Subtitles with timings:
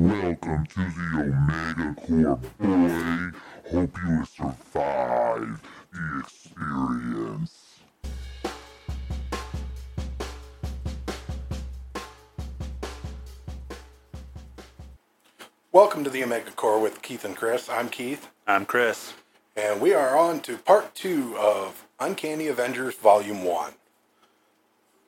[0.00, 3.38] Welcome to the Omega Core, boy.
[3.70, 5.60] Hope you survive
[5.92, 7.80] the experience.
[15.70, 17.68] Welcome to the Omega Core with Keith and Chris.
[17.68, 19.12] I'm Keith, I'm Chris.
[19.54, 23.74] and we are on to part two of Uncanny Avengers Volume 1.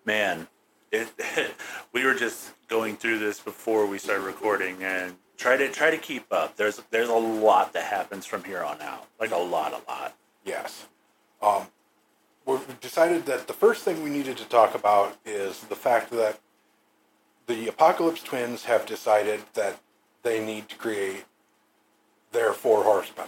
[0.04, 0.48] Man,
[0.90, 1.08] it
[1.94, 5.98] we were just going through this before we started recording and try to try to
[5.98, 6.56] keep up.
[6.56, 9.06] There's there's a lot that happens from here on out.
[9.20, 10.16] Like a lot, a lot.
[10.42, 10.86] Yes.
[11.42, 11.66] Um,
[12.46, 16.40] we decided that the first thing we needed to talk about is the fact that
[17.46, 19.78] the Apocalypse Twins have decided that
[20.22, 21.26] they need to create
[22.32, 23.26] their four horsemen.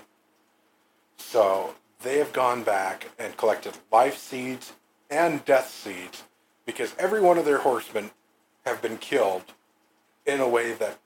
[1.19, 4.73] So they have gone back and collected life seeds
[5.11, 6.25] and death seeds
[6.65, 8.11] because every one of their horsemen
[8.65, 9.45] have been killed
[10.27, 10.99] in a way that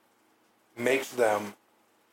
[0.77, 1.53] makes them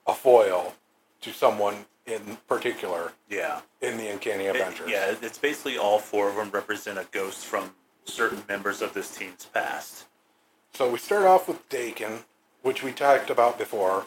[0.06, 0.74] a foil
[1.20, 3.60] to someone in particular Yeah.
[3.80, 4.88] in the Uncanny It- Avengers.
[4.90, 9.14] yeah, it's basically all four of them represent a ghost from certain members of this
[9.14, 10.04] team's past.
[10.74, 12.24] So we start off with Daken,
[12.62, 14.06] which we talked about before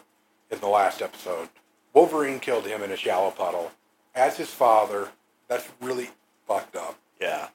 [0.50, 1.50] in the last episode.
[1.94, 3.72] Wolverine killed him in a shallow puddle.
[4.16, 5.12] As his father,
[5.48, 6.12] that's really
[6.48, 6.98] fucked up.
[7.20, 7.50] Yeah.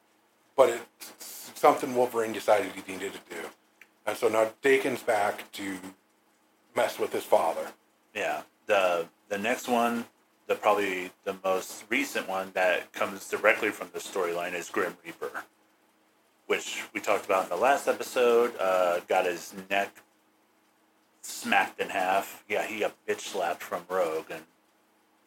[0.56, 3.48] But it's something Wolverine decided he needed to do.
[4.06, 5.77] And so now Daken's back to
[6.77, 7.69] mess with his father.
[8.14, 8.42] Yeah.
[8.66, 10.05] The the next one,
[10.47, 15.44] the probably the most recent one that comes directly from the storyline is Grim Reaper,
[16.47, 18.55] which we talked about in the last episode.
[18.58, 20.02] Uh, got his neck
[21.22, 22.44] smacked in half.
[22.48, 24.42] Yeah, he got bitch slapped from Rogue and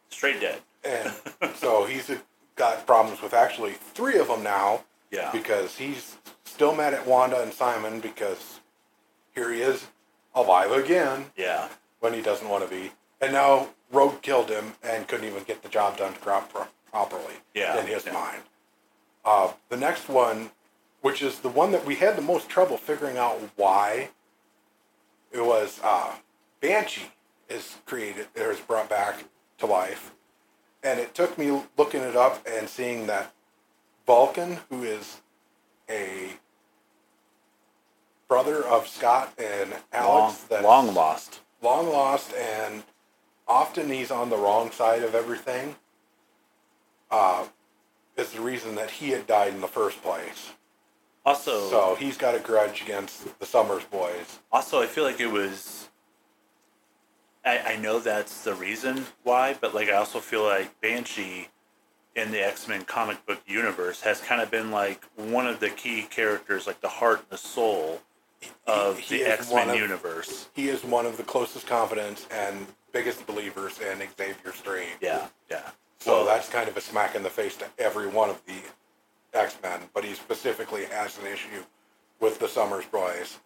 [0.09, 0.61] straight dead.
[0.83, 1.11] And
[1.55, 2.11] so he's
[2.55, 4.83] got problems with actually three of them now.
[5.09, 5.31] Yeah.
[5.31, 8.59] because he's still mad at Wanda and Simon because
[9.37, 9.85] here he is
[10.33, 11.69] alive again Yeah.
[11.99, 12.91] when he doesn't want to be.
[13.21, 17.35] And now Rogue killed him and couldn't even get the job done pro- pro- properly
[17.53, 18.13] Yeah, in his yeah.
[18.13, 18.41] mind.
[19.23, 20.49] Uh, the next one,
[21.01, 24.09] which is the one that we had the most trouble figuring out why,
[25.31, 26.15] it was uh,
[26.59, 27.11] Banshee
[27.47, 29.25] is created, or is brought back
[29.59, 30.13] to life.
[30.81, 33.33] And it took me looking it up and seeing that
[34.07, 35.21] Vulcan, who is
[35.89, 36.31] a
[38.27, 41.41] brother of Scott and Long, Alex, that's long lost.
[41.61, 42.83] long lost, and
[43.47, 45.75] often he's on the wrong side of everything.
[47.09, 47.45] Uh,
[48.17, 50.51] is the reason that he had died in the first place.
[51.25, 54.39] Also, So he's got a grudge against the Summers boys.
[54.51, 55.89] Also, I feel like it was.
[57.45, 61.49] I, I know that's the reason why, but like I also feel like Banshee
[62.15, 65.69] in the X Men comic book universe has kind of been like one of the
[65.69, 68.01] key characters, like the heart and the soul
[68.65, 70.49] of he the X Men universe.
[70.53, 74.97] He is one of the closest confidants and biggest believers in Xavier Strange.
[75.01, 75.69] Yeah, yeah.
[75.99, 78.55] So Well, that's kind of a smack in the face to every one of the
[79.33, 81.63] X Men, but he specifically has an issue
[82.19, 83.37] with the Summers boys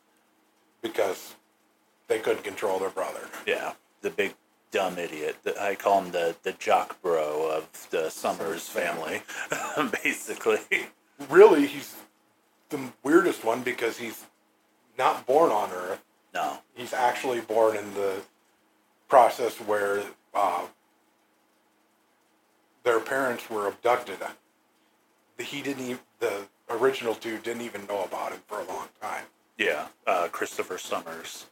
[0.82, 1.36] because
[2.08, 3.28] they couldn't control their brother.
[3.46, 4.34] yeah, the big
[4.72, 5.38] dumb idiot.
[5.60, 9.22] I call him the the jock bro of the Summers family,
[10.04, 10.60] basically.
[11.30, 11.96] Really, he's
[12.70, 14.26] the weirdest one because he's
[14.98, 16.02] not born on Earth.
[16.34, 18.22] No, He's actually born in the
[19.10, 20.04] process where
[20.34, 20.66] uh,
[22.84, 24.18] their parents were abducted.
[25.38, 29.26] He didn't even, the original two didn't even know about him for a long time.
[29.58, 31.48] yeah, uh, Christopher Summers.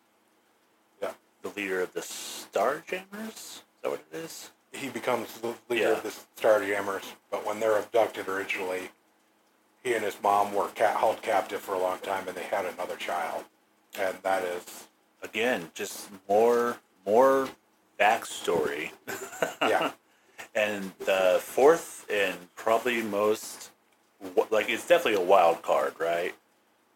[1.02, 1.12] Yeah.
[1.42, 3.28] the leader of the Starjammers.
[3.36, 4.52] Is that what it is?
[4.72, 5.98] he becomes the leader Yeah.
[5.98, 7.04] of the Starjammers.
[7.32, 8.92] But when they're abducted originally,
[9.84, 12.66] he and his mom were ca- held captive for a long time, and they had
[12.66, 13.46] another child,
[14.00, 14.86] and that is
[15.22, 17.50] Again, just more more
[18.00, 18.92] backstory.
[19.62, 19.92] yeah,
[20.56, 23.72] and the fourth and probably most
[24.50, 26.34] like it's definitely a wild card, right?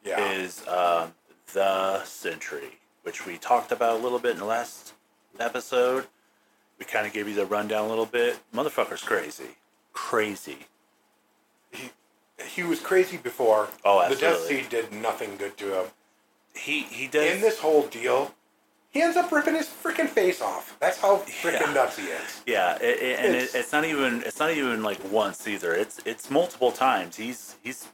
[0.06, 1.14] yeah, Is um,
[1.54, 4.94] the Sentry, which we talked about a little bit in the last
[5.40, 6.08] episode.
[6.80, 8.40] We kind of gave you the rundown a little bit.
[8.54, 9.58] Motherfucker's crazy,
[9.94, 10.60] crazy.
[11.72, 11.90] he
[12.48, 13.70] he was crazy before.
[13.86, 14.16] Oh, absolutely.
[14.16, 14.40] the Death.
[14.48, 15.86] Seed did nothing good to him.
[16.56, 18.34] He he does In this whole deal,
[18.92, 20.78] he ends up ripping his freaking face off.
[20.80, 21.74] That's how freaking Yeah.
[21.74, 22.42] nuts he is.
[22.46, 25.74] Yeah, it, it, and It's- it, it's not even it's not even like once either.
[25.74, 27.16] It's it's multiple times.
[27.16, 27.88] He's he's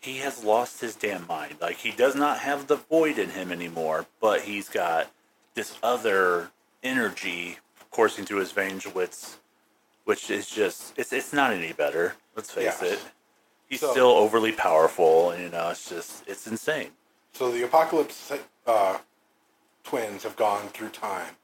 [0.00, 1.56] he has lost his damn mind.
[1.60, 5.10] Like he does not have the void in him anymore, but he's got
[5.54, 6.50] this other
[6.82, 7.58] energy
[7.90, 9.16] coursing through his veins, which
[10.04, 12.14] which is just it's it's not any better.
[12.36, 12.82] Let's face Yes.
[12.82, 13.00] it.
[13.68, 16.92] He's So- still overly powerful, and you know it's just it's insane.
[17.32, 18.32] So the Apocalypse
[18.66, 18.98] uh,
[19.84, 21.36] twins have gone through time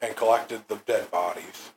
[0.00, 1.70] and collected the dead bodies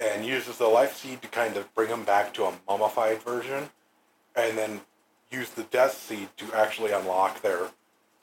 [0.00, 3.70] and uses the life seed to kind of bring them back to a mummified version
[4.34, 4.80] and then
[5.30, 7.70] use the death seed to actually unlock their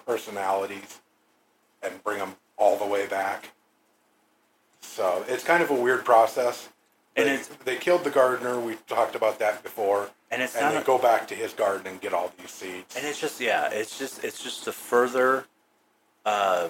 [0.05, 0.99] personalities
[1.81, 3.51] and bring them all the way back.
[4.81, 6.69] So it's kind of a weird process.
[7.15, 8.59] And They- it's- they killed the gardener.
[8.59, 10.09] We talked about that before.
[10.31, 12.95] And it's and not a- go back to his garden and get all these seeds.
[12.95, 15.45] And it's just yeah, it's just it's just to further
[16.25, 16.69] uh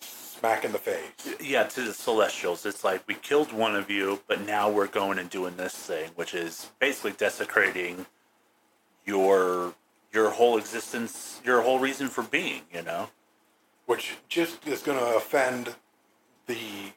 [0.00, 1.36] Smack in the face.
[1.40, 2.66] yeah, to the celestials.
[2.66, 6.10] It's like we killed one of you, but now we're going and doing this thing,
[6.16, 8.06] which is basically desecrating
[9.06, 9.74] your
[10.12, 13.08] your whole existence, your whole reason for being, you know?
[13.86, 15.74] which just is going to offend
[16.46, 16.92] the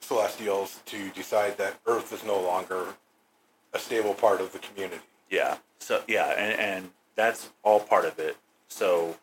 [0.00, 2.94] Celestials to decide that Earth is no longer
[3.72, 5.02] a stable part of the community.
[5.30, 5.58] Yeah.
[5.78, 8.36] So yeah, and, and that's all part of it.
[8.68, 9.16] So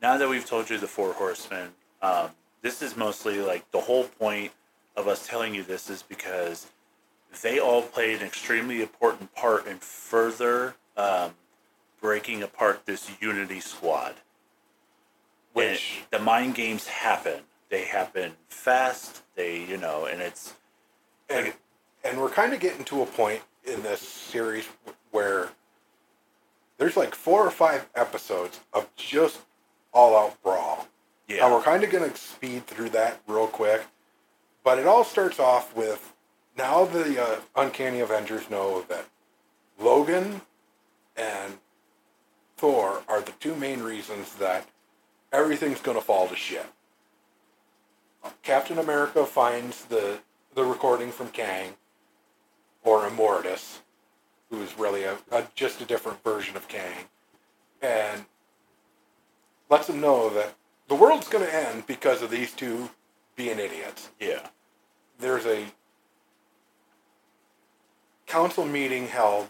[0.00, 1.70] now that we've told you the four horsemen,
[2.02, 2.30] um,
[2.62, 4.52] this is mostly like the whole point
[4.96, 6.68] of us telling you this is because
[7.42, 11.32] they all played an extremely important part in further um,
[12.00, 14.14] breaking apart this unity squad.
[15.52, 17.40] Which And the mind games happen.
[17.70, 19.22] They happen fast.
[19.36, 20.54] They, you know, and it's
[21.28, 21.52] and,
[22.04, 24.68] and we're kind of getting to a point in this series
[25.10, 25.50] where
[26.78, 29.40] there's like four or five episodes of just
[29.92, 30.88] all out brawl.
[31.28, 33.82] yeah, And we're kind of going to speed through that real quick.
[34.64, 36.12] But it all starts off with
[36.56, 39.06] now the uh, Uncanny Avengers know that
[39.78, 40.40] Logan
[41.16, 41.58] and
[42.56, 44.66] Thor are the two main reasons that
[45.32, 46.66] everything's going to fall to shit.
[48.42, 50.18] Captain America finds the
[50.54, 51.74] the recording from Kang
[52.84, 53.78] or Immortus,
[54.50, 57.06] who is really a, a just a different version of Kang,
[57.82, 58.24] and
[59.70, 60.54] lets him know that
[60.88, 62.90] the world's going to end because of these two
[63.36, 64.10] being idiots.
[64.20, 64.46] yeah,
[65.18, 65.64] There's a
[68.26, 69.48] council meeting held,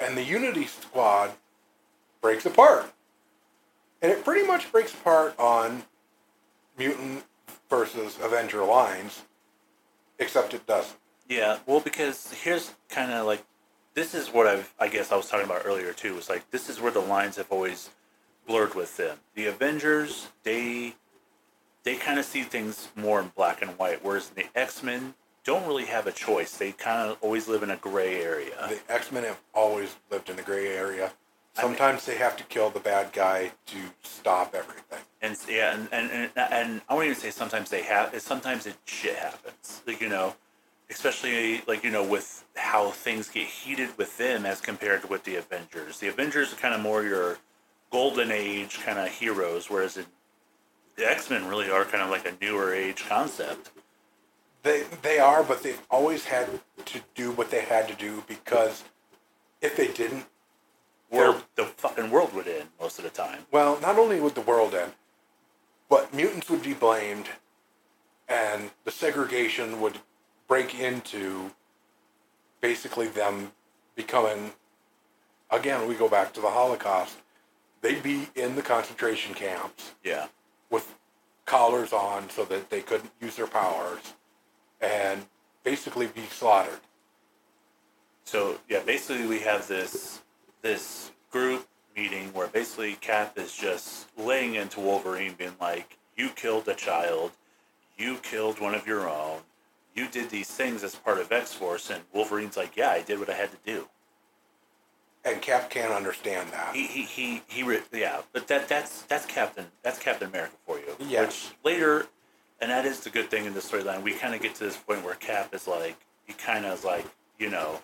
[0.00, 1.32] and the Unity Squad
[2.20, 2.92] breaks apart.
[4.00, 5.84] And it pretty much breaks apart on
[6.76, 7.24] mutant
[7.70, 9.22] versus Avenger lines,
[10.18, 10.96] except it doesn't.
[11.36, 13.42] Yeah, well, because here's kind of like
[13.94, 16.14] this is what I've I guess I was talking about earlier too.
[16.14, 17.90] Was like this is where the lines have always
[18.46, 19.18] blurred with them.
[19.34, 20.94] The Avengers, they
[21.84, 25.14] they kind of see things more in black and white, whereas the X Men
[25.44, 26.56] don't really have a choice.
[26.56, 28.54] They kind of always live in a gray area.
[28.68, 31.12] The X Men have always lived in the gray area.
[31.56, 35.00] I mean- Sometimes they have to kill the bad guy to stop everything.
[35.20, 38.18] and yeah, and and, and and I won't even say sometimes they have.
[38.22, 39.82] Sometimes it shit happens.
[39.86, 40.34] Like you know,
[40.92, 45.24] especially like you know with how things get heated with them as compared to with
[45.24, 45.98] the Avengers.
[45.98, 47.38] The Avengers are kind of more your
[47.90, 50.06] golden age kind of heroes, whereas in,
[50.96, 53.70] the X Men really are kind of like a newer age concept.
[54.62, 58.84] They they are, but they've always had to do what they had to do because
[59.60, 60.26] if they didn't,
[61.10, 63.40] World, the fucking world would end most of the time.
[63.50, 64.92] well, not only would the world end,
[65.90, 67.28] but mutants would be blamed,
[68.26, 69.98] and the segregation would
[70.52, 71.50] break into
[72.60, 73.52] basically them
[73.94, 74.52] becoming.
[75.50, 77.16] Again, we go back to the Holocaust.
[77.80, 80.26] They'd be in the concentration camps Yeah,
[80.68, 80.94] with
[81.46, 84.12] collars on so that they couldn't use their powers
[84.78, 85.24] and
[85.64, 86.80] basically be slaughtered.
[88.24, 90.20] So yeah, basically we have this
[90.60, 96.68] this group meeting where basically Cap is just laying into Wolverine, being like, "You killed
[96.68, 97.32] a child,
[97.96, 99.40] you killed one of your own,
[99.94, 103.18] you did these things as part of X Force," and Wolverine's like, "Yeah, I did
[103.18, 103.88] what I had to do."
[105.24, 106.74] And Cap can't understand that.
[106.74, 110.78] He he he, he re- yeah, but that that's that's Captain that's Captain America for
[110.78, 110.96] you.
[110.98, 111.52] Yes.
[111.62, 112.06] Which later,
[112.60, 114.02] and that is the good thing in the storyline.
[114.02, 116.84] We kind of get to this point where Cap is like, he kind of is
[116.84, 117.06] like,
[117.38, 117.80] you know,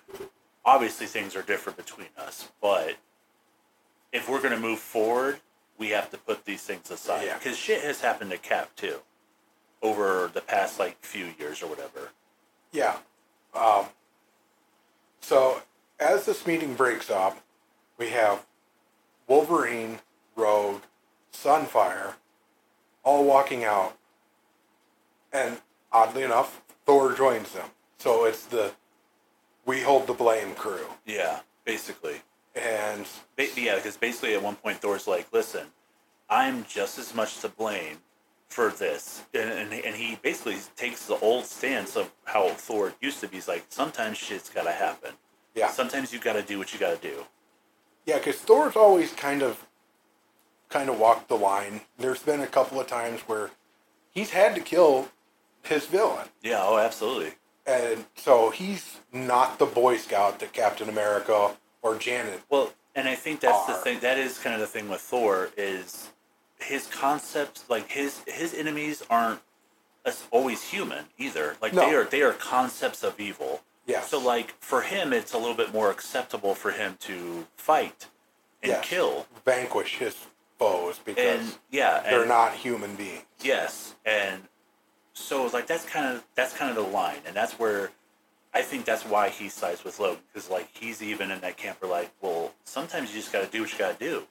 [0.65, 2.97] obviously things are different between us, but
[4.13, 5.39] if we're gonna move forward,
[5.79, 7.39] we have to put these things aside Yeah.
[7.39, 9.01] because shit has happened to Cap too,
[9.83, 12.11] over the past like few years or whatever.
[12.73, 12.97] Yeah.
[13.55, 13.87] Um,
[15.21, 15.63] so
[16.01, 17.39] as this meeting breaks up,
[17.99, 18.45] we have
[19.27, 19.99] Wolverine,
[20.37, 20.83] Rogue,
[21.33, 22.15] Sunfire,
[23.05, 23.97] all walking out,
[25.33, 25.59] and
[25.93, 27.69] oddly enough, Thor joins them.
[27.99, 28.73] So it's the
[29.67, 32.23] we hold the blame crew, Yeah, basically.
[32.55, 33.07] and
[33.37, 35.67] Ba- yeah, because basically at one point Thor's like, "Listen,
[36.31, 37.99] I'm just as much to blame
[38.49, 43.21] for this," and, and and he basically takes the old stance of how Thor used
[43.21, 43.37] to be.
[43.37, 45.13] He's like, "Sometimes shit's gotta happen.
[45.55, 47.25] yeah, Sometimes you gotta do what you gotta do."
[48.07, 49.67] yeah, because Thor's always kind of
[50.69, 51.83] kind of walked the line.
[51.99, 53.51] There's been a couple of times where
[54.11, 55.09] he's had to kill
[55.63, 56.29] his villain.
[56.43, 56.61] Yeah.
[56.63, 57.33] Oh, absolutely.
[57.67, 62.41] And so he's not the Boy Scout that Captain America or Janet.
[62.49, 64.01] Well, and I think that's the thing.
[64.01, 66.11] That is kind of the thing with Thor is
[66.59, 67.65] his concepts.
[67.69, 69.41] Like his his enemies aren't
[70.05, 71.57] as always human either.
[71.61, 71.87] Like No.
[71.89, 73.63] they are they are concepts of evil.
[73.87, 74.03] Yeah.
[74.03, 78.07] So like for him, it's a little bit more acceptable for him to fight
[78.63, 78.85] and Yes.
[78.87, 79.27] kill.
[79.45, 80.15] vanquish his
[80.59, 83.23] foes because And yeah, they're and- not human beings.
[83.41, 84.49] Yes, and
[85.15, 87.93] so like that's kind of that's kind of the line, and that's where
[88.53, 91.81] I think that's why he sides with Logan because like he's even in that camp
[91.81, 94.27] where like, well, sometimes you just got to do what you got to do.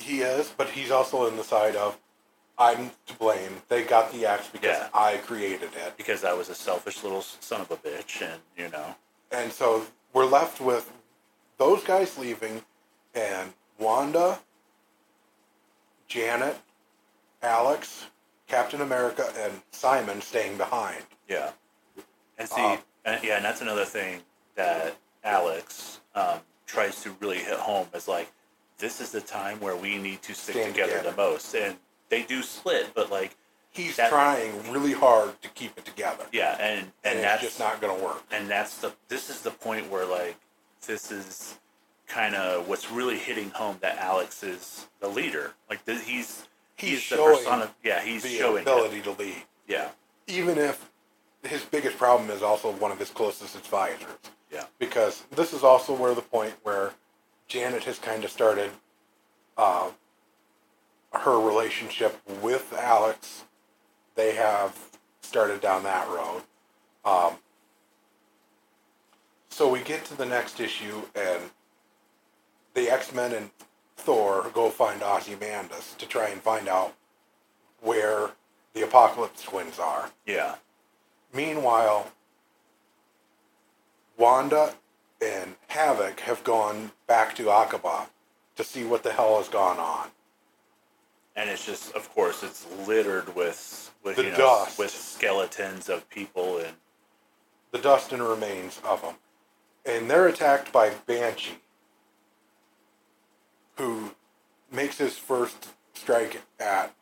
[0.00, 1.98] He is, but he's also in the side of
[2.58, 3.62] I'm to blame.
[3.68, 4.88] They got the axe because Yeah.
[4.92, 5.96] I created it.
[5.96, 8.94] because I was a selfish little son of a bitch, and you know,
[9.30, 10.92] And so we're left with
[11.58, 12.62] those guys leaving
[13.14, 14.40] and Wanda,
[16.08, 16.58] Janet,
[17.42, 18.06] Alex,
[18.48, 21.04] Captain America, and Simon staying behind.
[21.28, 21.52] yeah.
[22.38, 24.22] And see, Um, and, yeah, and that's another thing
[24.54, 28.32] that Alex um, tries to really hit home is like,
[28.80, 31.10] this is the time where we need to stick Stand together, together.
[31.10, 31.76] the most, and
[32.08, 33.36] they do split, but like,
[33.72, 36.26] He's That- trying really hard to keep it together.
[36.32, 38.24] yeah, and And, and, it's that's just not going to work.
[38.32, 40.34] and that's the this is the point where like
[40.88, 41.54] this is
[42.08, 45.52] kind of what's really hitting home that Alex is the leader.
[45.68, 47.70] Like th- he's He's he's, the persona.
[47.84, 48.68] Yeah, he's showing it.
[48.68, 49.44] ability to lead.
[49.68, 49.90] Yeah,
[50.26, 50.90] even if
[51.44, 54.08] his biggest problem is also one of his closest advisors.
[54.50, 56.94] yeah, Because this is also where the point where
[57.50, 58.70] Janet has kind of started
[59.58, 59.90] uh,
[61.12, 63.44] her relationship with Alex.
[64.14, 64.78] They have
[65.20, 66.42] started down that road.
[67.04, 67.34] Um,
[69.48, 71.42] so we get to the next issue, and
[72.74, 73.50] the X Men and
[73.96, 76.94] Thor go find Ozymandias to try and find out
[77.82, 78.30] where
[78.74, 80.10] the Apocalypse twins are.
[80.24, 80.54] yeah,
[81.34, 82.12] Meanwhile,
[84.16, 84.74] Wanda
[85.22, 88.06] and Havoc have gone back to Akkaba
[88.56, 90.08] to see what the hell has gone on.
[91.36, 94.78] and it's just of course it's littered with with The you know dust.
[94.78, 96.74] with skeletons of people and
[97.72, 99.14] The dust and remains of them.
[99.86, 101.58] And they're attacked by Banshee,
[103.76, 104.10] who
[104.70, 106.92] makes his first strike at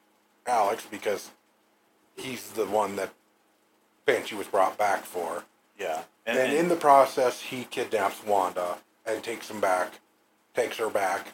[0.46, 1.30] Alex because
[2.16, 3.12] he's the one that
[4.06, 5.44] Banshee was brought back for.
[5.78, 9.94] yeah, And, in the process, he kidnaps Wanda and takes him back,
[10.54, 11.28] takes her back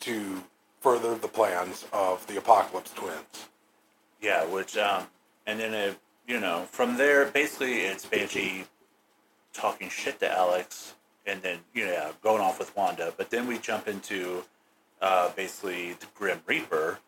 [0.00, 0.42] to
[0.80, 3.48] further the plans of the Apocalypse Twins.
[4.22, 5.04] Yeah, which um,
[5.46, 8.64] and then it, you know, from there, basically it's Banshee
[9.52, 10.94] talking shit to Alex,
[11.26, 13.12] and then you know going off with Wanda.
[13.16, 14.44] But then we jump into
[15.02, 17.00] uh, basically the Grim Reaper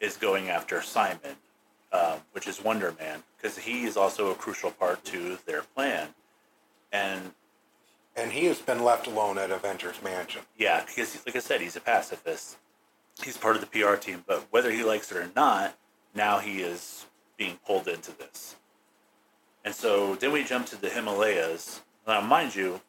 [0.00, 1.36] is going after Simon,
[1.92, 6.08] um, which is Wonder Man, because he is also a crucial part to their plan.
[6.92, 7.32] And
[8.16, 10.42] And he has been left alone at Avengers Mansion.
[10.56, 12.56] yeah, because like I said, he's a pacifist.
[13.22, 15.76] He's part of the PR team, but whether he likes it or not,
[16.14, 17.06] now he is
[17.36, 18.56] being pulled into this.
[19.64, 21.82] And so then we jump to the Himalayas.
[22.06, 22.80] Now, mind you,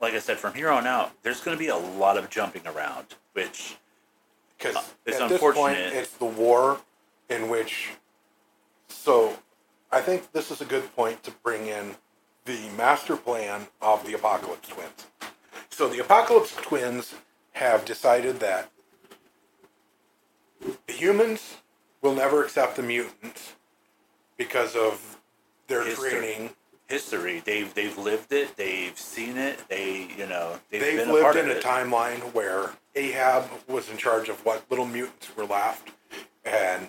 [0.00, 2.66] like I said, from here on out, there's going to be a lot of jumping
[2.66, 3.76] around, which
[4.58, 5.92] Because Uh, at this point, unfortunate.
[5.94, 6.80] it's the war
[7.28, 7.90] in which.
[8.88, 9.38] So,
[9.90, 11.96] I think this is a good point to bring in
[12.44, 15.06] the master plan of the Apocalypse Twins.
[15.70, 17.14] So, the Apocalypse Twins
[17.52, 18.70] have decided that
[20.86, 21.56] the humans
[22.02, 23.54] will never accept the mutants
[24.36, 25.18] because of
[25.66, 26.10] their History.
[26.10, 26.50] training.
[26.88, 31.12] history they've they've lived it, they've seen it, they you know they've, They've been a
[31.12, 31.64] lived part in of a it.
[31.64, 35.90] timeline where Ahab was in charge of what little mutants were left,
[36.44, 36.88] and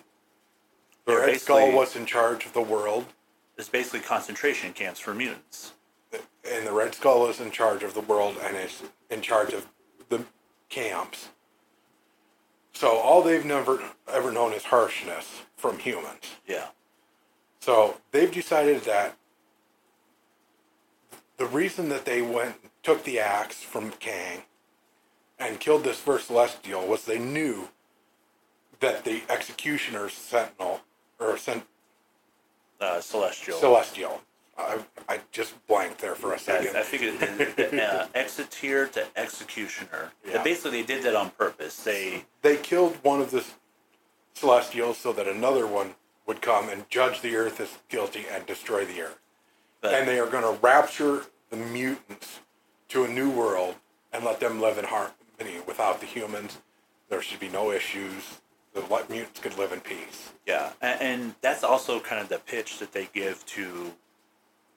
[1.10, 3.06] They're Red Skull was in charge of the world,
[3.58, 5.74] It's basically concentration camps for mutants.
[6.50, 9.68] and the Red Skull is in charge of the world and is in charge of
[10.10, 10.24] the
[10.70, 11.30] camps.
[12.74, 16.36] So all they've never ever known is harshness from humans.
[16.48, 16.68] Yeah,
[17.60, 19.18] So they've decided that
[21.38, 24.44] the reason that they went took the axe from Kang
[25.40, 27.70] and killed this first celestial was they knew
[28.80, 30.82] that the executioner's sentinel
[31.20, 31.64] or sent
[32.80, 33.58] uh, celestial.
[33.58, 34.22] celestial.
[34.58, 36.76] I, I just blanked there for a second.
[36.76, 40.12] I it, it, uh, exeteer to executioner.
[40.28, 40.44] Yeah.
[40.44, 41.82] Basically, they did that on purpose.
[41.82, 43.46] They they killed one of the
[44.34, 45.96] celestials so that another one
[46.28, 49.20] would come and judge the earth as guilty and destroy the earth.
[49.82, 52.40] but, and they are going to rapture the mutants
[52.90, 53.76] to a new world
[54.14, 56.60] and let them live in harmony without the humans.
[57.10, 58.42] There should be no issues.
[58.74, 60.32] The mutants could live in peace.
[60.46, 63.94] Yeah, and, and that's also kind of the pitch that they give to,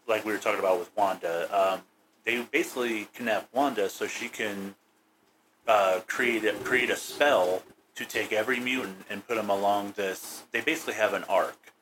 [0.08, 1.48] like we were talking about with Wanda.
[1.56, 1.82] Um,
[2.24, 4.74] they basically kidnap Wanda so she can
[5.66, 7.62] uh, create a, create a spell
[7.94, 10.44] to take every mutant and put them along this.
[10.52, 11.72] They basically have an arc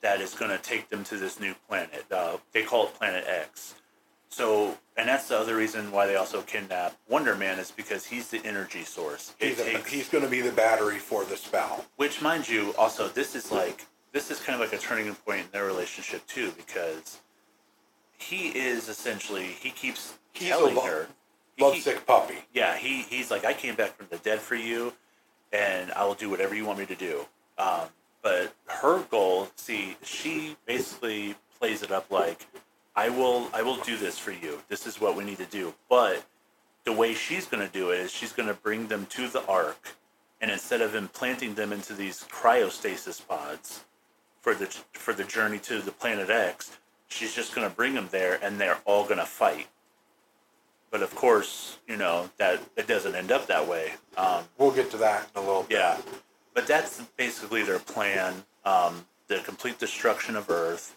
[0.00, 2.04] that is going to take them to this new planet.
[2.10, 3.74] Uh, they call it Planet X.
[4.32, 8.28] So, and that's the other reason why they also kidnap Wonder Man is because he's
[8.28, 9.34] the energy source.
[9.38, 11.84] It He's, a, he's going to be the battery for the spell.
[11.96, 15.40] which, mind you, also this is like this is kind of like a turning point
[15.40, 17.18] in their relationship too, because
[18.16, 21.08] he is essentially he keeps He's telling her,
[21.56, 22.36] he- Lovesick puppy.
[22.54, 24.94] yeah, he he's like, I came back from the dead for you,
[25.52, 27.26] and I will do whatever you want me to do.
[27.58, 27.82] Um,
[28.22, 32.46] but her goal, see, she basically plays it up like,
[32.94, 34.60] I will, I will do this for you.
[34.68, 35.74] This is what we need to do.
[35.88, 36.24] But
[36.84, 39.44] the way she's going to do it is she's going to bring them to the
[39.46, 39.96] ark,
[40.40, 43.84] and instead of implanting them into these cryostasis pods
[44.40, 46.76] for the for the journey to the planet X,
[47.08, 49.68] she's just going to bring them there, and they're all going to fight.
[50.90, 53.92] But of course, you know that it doesn't end up that way.
[54.18, 55.78] Um, We'll get to that in a little bit.
[55.78, 55.98] yeah,
[56.52, 60.96] but that's basically their plan: um, the complete destruction of Earth,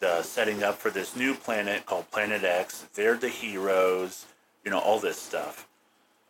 [0.00, 2.86] the setting up for this new planet called Planet X.
[2.94, 4.26] They're the heroes,
[4.64, 5.68] you know, all this stuff.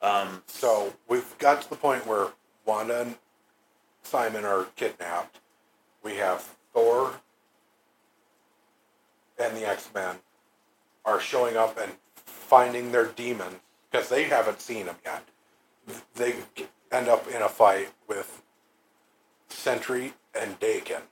[0.02, 2.28] Um, So we've got to the point where
[2.66, 3.14] Wanda and
[4.02, 5.38] Simon are kidnapped.
[6.02, 7.12] We have Thor
[9.38, 10.16] and the X Men
[11.04, 13.56] are showing up and finding their demons
[13.90, 15.24] because they haven't seen them yet.
[16.14, 16.34] They
[16.92, 18.42] end up in a fight with
[19.48, 21.02] Sentry and Daken.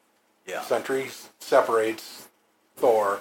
[0.46, 2.27] yeah, Sentry separates
[2.78, 3.20] Thor,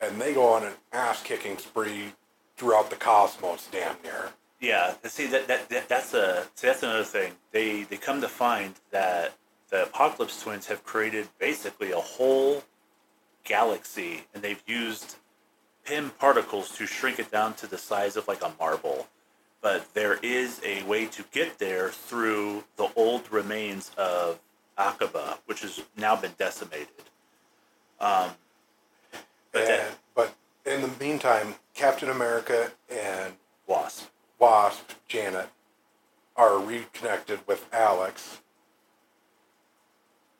[0.00, 2.12] and they go on an ass kicking spree
[2.56, 4.30] throughout the cosmos, damn near.
[4.60, 4.94] yeah.
[5.04, 7.32] See that, that, that that's a see, that's another thing.
[7.52, 9.34] They they come to find that
[9.70, 12.62] the Apocalypse Twins have created basically a whole
[13.44, 15.16] galaxy, and they've used
[15.84, 19.08] Pym particles to shrink it down to the size of like a marble.
[19.60, 24.40] But there is a way to get there through the old remains of
[24.78, 26.88] Akkaba, which has now been decimated.
[28.00, 28.30] Um,
[29.52, 30.34] but and, but
[30.64, 33.34] in the meantime, Captain America and
[33.66, 34.08] wasp.
[34.38, 35.48] Wasp, Janet,
[36.36, 38.40] are reconnected with Alex,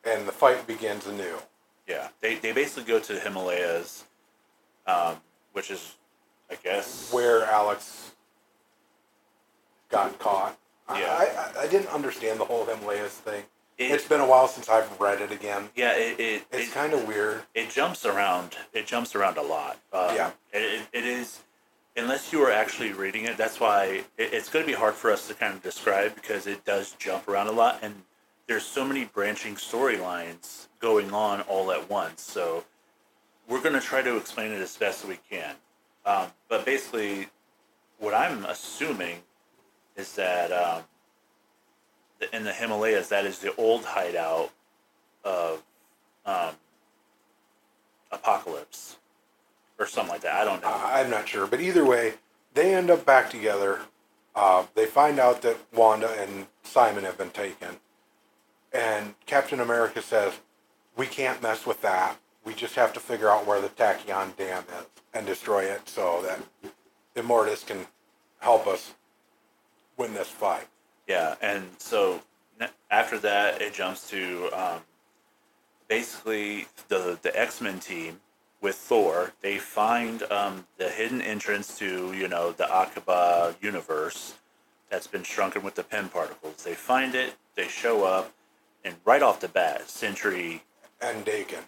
[0.03, 1.37] and the fight begins anew.
[1.87, 4.03] Yeah, they they basically go to the Himalayas,
[4.87, 5.17] um,
[5.53, 5.95] which is,
[6.51, 8.11] I guess, Where Alex
[9.89, 10.57] got caught.
[10.89, 10.95] Yeah.
[11.07, 13.43] I, I, I didn't understand the whole Himalayas thing.
[13.85, 15.69] It- it's been a while since I've read it again.
[15.75, 17.43] yeah, it it, It's it, kind of weird.
[17.53, 18.55] it jumps around.
[18.73, 19.79] It jumps around a lot.
[19.91, 20.31] Um, Yeah.
[20.51, 21.39] It, it, is,
[21.97, 23.37] unless you are actually reading it.
[23.37, 26.47] That's why it, it's going to be hard for us to kind of describe because
[26.47, 28.03] it does jump around a lot, and
[28.47, 32.21] there's so many branching storylines going on all at once.
[32.21, 32.65] So
[33.47, 35.55] we're going to try to explain it as best we can.
[36.05, 37.27] Um, but basically,
[37.99, 39.17] what I'm assuming
[39.95, 40.83] is that um,
[42.31, 44.51] in the Himalayas, that is the old hideout
[45.23, 45.63] of
[46.25, 46.55] um,
[48.11, 48.97] Apocalypse
[49.79, 50.35] or something like that.
[50.35, 50.67] I don't know.
[50.69, 52.15] I- I'm not sure, but either way,
[52.53, 53.81] they end up back together.
[54.35, 57.79] Uh, they find out that Wanda and Simon have been taken,
[58.71, 60.33] and Captain America says,
[60.95, 62.17] "We can't mess with that.
[62.43, 66.21] We just have to figure out where the Tachyon Dam is and destroy it, so
[66.23, 66.39] that
[67.15, 67.87] Immortus can
[68.39, 68.93] help us
[69.97, 70.67] win this fight."
[71.07, 72.21] Yeah, and so
[72.89, 74.81] after that, it jumps to um,
[75.87, 78.19] basically the the X Men team
[78.61, 79.33] with Thor.
[79.41, 84.35] They find um, the hidden entrance to you know the Akkaba universe
[84.89, 86.63] that's been shrunken with the Pym particles.
[86.63, 87.33] They find it.
[87.55, 88.31] They show up,
[88.83, 90.63] and right off the bat, Sentry.
[91.01, 91.63] And Daken.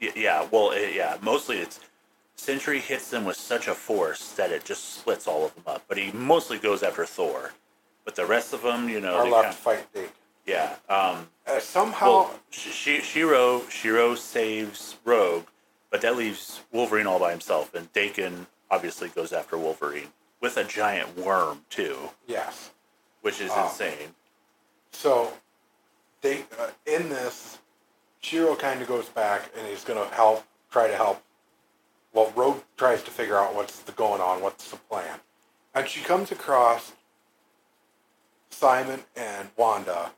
[0.00, 1.80] y- Yeah, well, it, yeah, mostly it's
[2.36, 5.82] Sentry hits them with such a force that it just splits all of them up.
[5.88, 7.52] But he mostly goes after Thor.
[8.04, 10.08] But the rest of them, you know, are kind to fight Daken.
[10.46, 10.76] yeah.
[10.88, 15.46] Um, Uh, somehow, well, Sh- Shiro Shiro saves Rogue,
[15.90, 20.64] but that leaves Wolverine all by himself, and Daken obviously goes after Wolverine with a
[20.64, 22.70] giant worm too, yes.
[23.22, 23.64] which is Oh.
[23.64, 24.14] insane.
[24.92, 25.32] So,
[26.22, 27.58] they uh, in this,
[28.20, 31.22] Shiro kind of goes back and he's going to help, try to help.
[32.12, 35.20] Well, Rogue tries to figure out what's the going on, what's the plan,
[35.74, 36.92] and she comes across
[38.60, 40.10] Simon and Wanda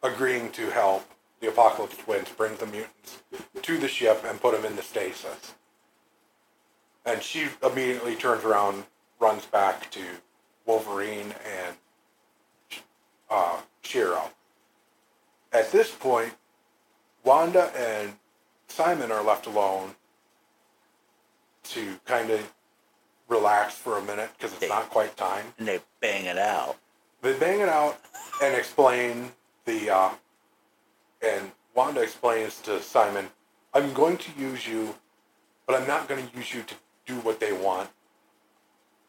[0.00, 1.10] agreeing to help
[1.40, 3.24] the Apocalypse Twins bring the mutants
[3.62, 5.54] to the ship and put them in the stasis.
[7.04, 8.84] And she immediately turns around,
[9.18, 10.02] runs back to
[10.66, 11.76] Wolverine and
[13.28, 14.30] uh, Shiro.
[15.52, 16.34] At this point,
[17.24, 18.12] Wanda and
[18.68, 19.96] Simon are left alone
[21.64, 22.52] to kind of
[23.26, 25.54] relax for a minute because it's They- not quite time.
[25.58, 26.76] And they bang it out.
[27.24, 27.98] They bang it out
[28.42, 29.32] and explain
[29.64, 30.10] the, uh,
[31.22, 33.28] and Wanda explains to Simon,
[33.72, 34.94] I'm going to use you,
[35.66, 36.74] but I'm not going to use you to
[37.06, 37.88] do what they want.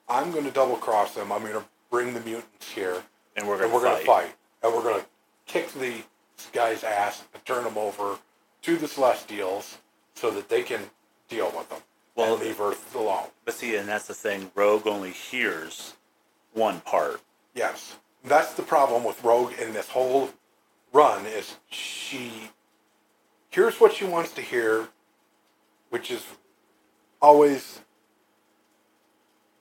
[0.08, 1.30] I'm going to double cross them.
[1.30, 3.04] I'm going to bring the mutants here,
[3.36, 4.06] And we're gonna fight.
[4.06, 4.36] fight.
[4.63, 5.08] And we're going to
[5.45, 5.95] kick the
[6.54, 8.17] guy's ass and turn them over
[8.62, 9.80] to the Celestials
[10.13, 10.80] so that they can
[11.28, 11.82] deal with them
[12.15, 13.28] Well, and leave Earth alone.
[13.43, 14.51] But see, and that's the thing.
[14.56, 15.95] Rogue only hears
[16.54, 17.19] one part.
[17.54, 20.29] Yes, that's the problem with Rogue in this whole
[20.93, 22.31] run is she
[23.49, 24.88] hears what she wants to hear,
[25.89, 26.23] which is
[27.21, 27.81] always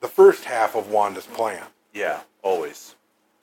[0.01, 2.95] the first half of Wanda's plan, Yeah, always.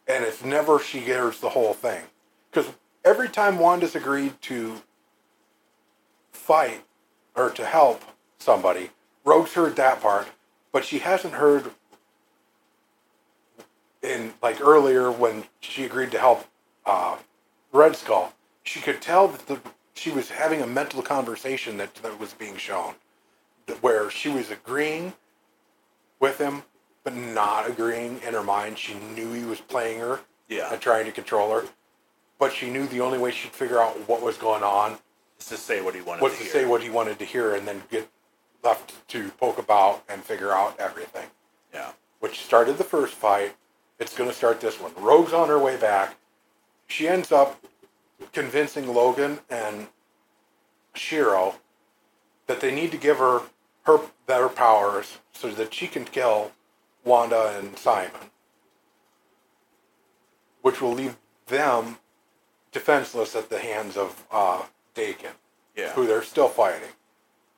[0.07, 2.03] and it's never she hears the whole thing.
[2.51, 2.71] Because
[3.05, 4.83] every time Wanda's agreed to
[6.33, 6.85] fight
[7.35, 8.03] or to help
[8.39, 8.91] somebody,
[9.25, 10.29] Rogue's heard that part,
[10.73, 11.71] but she hasn't heard
[14.03, 16.47] in like earlier when she agreed to help
[16.87, 17.17] uh,
[17.73, 18.33] Red Skull,
[18.65, 19.61] she could tell that the,
[19.95, 22.95] she was having a mental conversation that, that was being shown,
[23.67, 25.13] that- where she was agreeing
[26.21, 26.63] with him,
[27.05, 28.79] but not agreeing in her mind.
[28.79, 30.73] She knew he was playing her Yeah.
[30.73, 31.67] and trying to control her,
[32.39, 34.99] but she knew the only way she'd figure out what was going on
[35.39, 37.55] Just to say what he wanted was to to say what he wanted to hear
[37.55, 38.09] and then get
[38.63, 41.27] left to poke about and figure out everything
[41.75, 41.91] yeah.
[42.21, 43.57] which started the first fight.
[44.03, 44.91] It's going to start this one.
[44.97, 46.17] Rogue's on her way back.
[46.89, 47.65] She ends up
[48.33, 49.87] convincing Logan and
[50.93, 51.55] Shiro
[52.49, 53.43] that they need to give her
[53.85, 56.51] her better powers so that she can kill
[57.05, 58.11] Wanda and Simon,
[60.63, 61.99] which will leave them
[62.73, 64.63] defenseless at the hands of uh,
[64.97, 65.35] Daken,
[65.77, 65.93] Yeah.
[65.93, 66.91] who they're still fighting,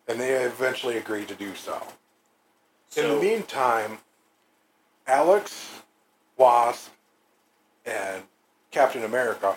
[0.07, 1.83] and they eventually agree to do so.
[2.97, 3.99] In the meantime,
[5.07, 5.81] Alex,
[6.37, 6.91] Wasp,
[7.85, 8.23] and
[8.71, 9.57] Captain America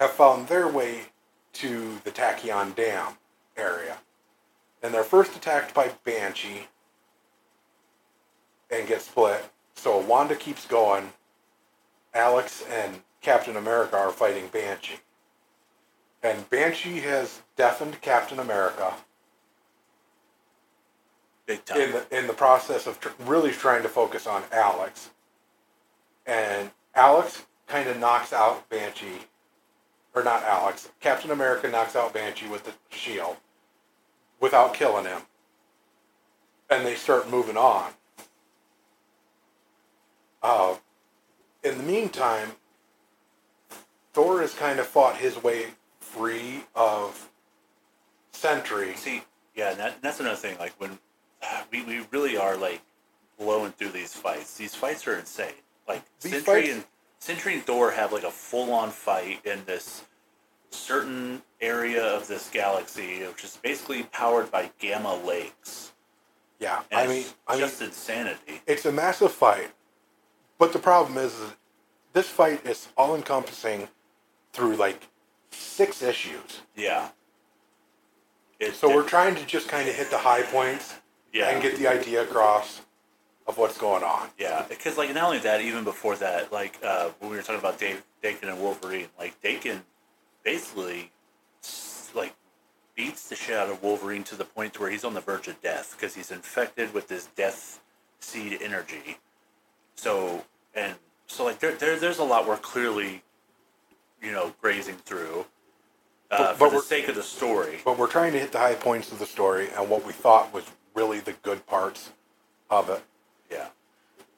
[0.00, 1.02] have found their way
[1.54, 3.14] to the Tachyon Dam
[3.56, 3.98] area.
[4.82, 6.68] And they're first attacked by Banshee
[8.70, 9.50] and get split.
[9.74, 11.12] So Wanda keeps going.
[12.14, 15.00] Alex and Captain America are fighting Banshee.
[16.22, 18.94] And Banshee has deafened Captain America
[21.46, 21.80] big time.
[21.80, 25.10] in the in the process of tr- really trying to focus on Alex,
[26.26, 29.26] and Alex kind of knocks out Banshee,
[30.14, 30.90] or not Alex.
[31.00, 33.36] Captain America knocks out Banshee with the shield,
[34.40, 35.22] without killing him,
[36.70, 37.92] and they start moving on.
[40.42, 40.76] Uh,
[41.64, 42.52] in the meantime,
[44.12, 45.66] Thor has kind of fought his way
[46.00, 47.30] free of
[48.32, 48.94] Sentry.
[48.94, 49.22] See,
[49.54, 50.56] yeah, and that, that's another thing.
[50.58, 50.98] Like when
[51.72, 52.82] we, we really are like
[53.38, 54.56] blowing through these fights.
[54.56, 55.52] These fights are insane.
[55.88, 56.84] Like Sentry and
[57.18, 60.04] Sentry and Thor have like a full on fight in this
[60.70, 65.92] certain area of this galaxy, which is basically powered by gamma lakes.
[66.58, 68.62] Yeah, And I mean, I mean, just insanity.
[68.66, 69.70] it's a massive fight,
[70.58, 71.52] but the problem is, is
[72.14, 73.88] this fight is all encompassing
[74.54, 75.06] through like
[75.50, 76.62] six issues.
[76.74, 77.10] Yeah.
[78.58, 80.94] It's So we're trying to just kind of hit the high points
[81.32, 81.50] yeah.
[81.50, 82.80] and get the idea across
[83.46, 84.28] of what's going on.
[84.38, 87.60] Yeah, because like not only that, even before that, like uh, when we were talking
[87.60, 89.82] about Dave, Daken and Wolverine, like Daken
[90.44, 91.10] basically
[92.14, 92.34] like
[92.94, 95.60] beats the shit out of Wolverine to the point where he's on the verge of
[95.62, 97.80] death because he's infected with this death
[98.20, 99.18] seed energy.
[99.94, 100.94] So and
[101.26, 103.22] so like there, there there's a lot we're clearly,
[104.22, 105.46] you know, grazing through.
[106.28, 108.74] Uh, But- for the sake of the story, But we're trying to hit the high
[108.74, 112.10] points of the story and what we thought was really the good parts
[112.68, 113.04] of it.
[113.50, 113.68] Yeah,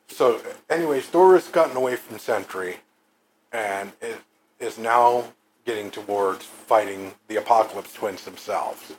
[0.08, 0.40] So,
[0.70, 2.78] anyways, Thor has gotten away from Sentry
[3.52, 4.18] and is,
[4.60, 5.32] is now
[5.66, 8.94] getting towards fighting the Apocalypse Twins themselves.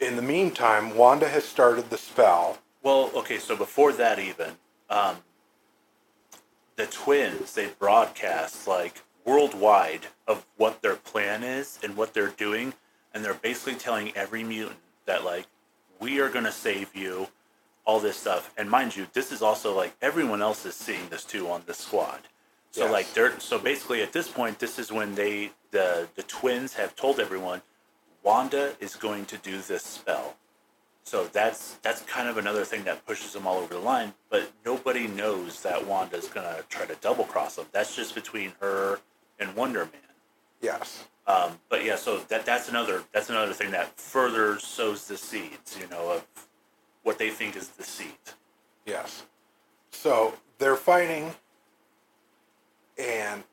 [0.00, 2.58] In the meantime, Wanda has started the spell.
[2.82, 4.52] Well, okay, so before that, even
[4.90, 5.16] um,
[6.76, 12.74] the twins they broadcast like worldwide of what their plan is and what they're doing,
[13.14, 15.46] and they're basically telling every mutant that like
[16.00, 17.28] we are gonna save you,
[17.88, 18.52] all this stuff.
[18.58, 21.72] And mind you, this is also like everyone else is seeing this too on the
[21.74, 22.20] squad.
[22.70, 22.92] So Yes.
[22.92, 26.94] like they're so basically at this point, this is when they the the twins have
[26.94, 27.62] told everyone
[28.22, 30.36] Wanda is going to do this spell.
[31.04, 34.12] So that's that's kind of another thing that pushes them all over the line.
[34.28, 37.66] But nobody knows that Wanda's gonna try to double cross them.
[37.72, 39.00] That's just between her
[39.38, 40.12] and Wonder Man.
[40.60, 41.08] Yes.
[41.26, 45.78] Um, but yeah, so that that's another that's another thing that further sows the seeds,
[45.80, 46.47] you know, of
[47.02, 48.34] what they think is deceit.
[48.86, 49.24] Yes.
[49.90, 51.32] So they're fighting,
[52.98, 53.44] and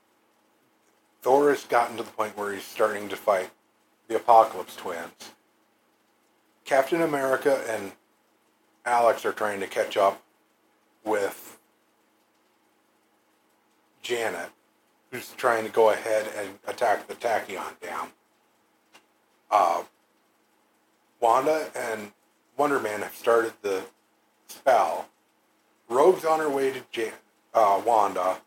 [1.22, 3.50] Thor has gotten to the point where he's starting to fight
[4.08, 5.32] the Apocalypse twins.
[6.66, 7.92] Captain America and
[8.86, 10.22] Alex are trying to catch up
[11.04, 11.60] with
[14.02, 14.50] Janet,
[15.12, 18.10] who's trying to go ahead and attack the Tachyon Dam.
[19.50, 19.84] Uh,
[21.20, 22.12] Wanda and
[22.58, 23.84] Wonder Man have started the
[24.48, 25.10] spell.
[25.90, 27.14] Rogue's on her way to Jan-
[27.54, 28.38] uh, Wanda,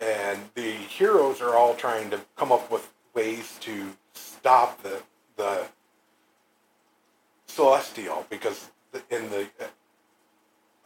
[0.00, 5.02] and the heroes are all trying to come up with ways to stop the
[5.36, 5.66] the
[7.46, 8.70] Celestial because
[9.10, 9.66] in the uh,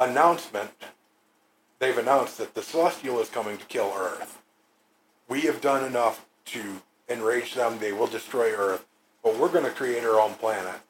[0.00, 0.70] announcement
[1.78, 4.42] they've announced that the Celestial is coming to kill Earth.
[5.28, 8.86] We have done enough to enrage them; they will destroy Earth,
[9.22, 10.80] but we're going to create our own planet.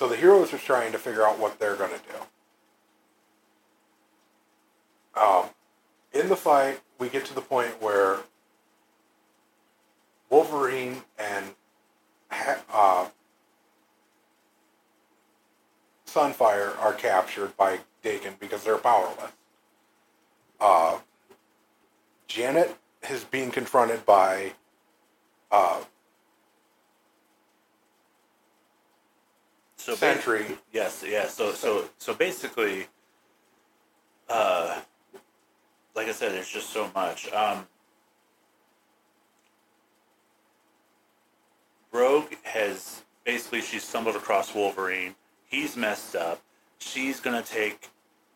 [0.00, 2.00] So the heroes are trying to figure out what they're going to
[5.14, 5.20] do.
[5.20, 5.44] Um,
[6.14, 8.20] in the fight, we get to the point where
[10.30, 11.48] Wolverine and
[12.72, 13.08] uh,
[16.06, 19.32] Sunfire are captured by Dagon because they're powerless.
[20.58, 21.00] Uh,
[22.26, 22.74] Janet
[23.10, 24.54] is being confronted by
[25.52, 25.82] uh,
[29.80, 30.58] So ba- Sentry.
[30.72, 31.26] Yes, yeah.
[31.26, 32.86] So so so basically,
[34.28, 34.80] uh,
[35.94, 37.32] like I said, there's just so much.
[37.32, 37.66] Um,
[41.92, 45.14] Rogue has basically she's stumbled across Wolverine.
[45.48, 46.42] He's messed up.
[46.78, 47.88] She's gonna take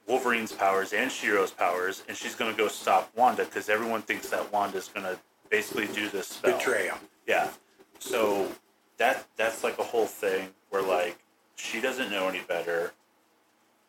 [0.09, 4.51] Wolverine's powers and Shiro's powers, and she's gonna go stop Wanda because everyone thinks that
[4.51, 5.19] Wanda's gonna
[5.51, 6.57] basically do this spell.
[6.57, 6.97] Betray him.
[7.27, 7.51] Yeah.
[7.99, 8.51] So
[8.97, 11.19] that that's like a whole thing where like
[11.57, 12.93] she doesn't know any better.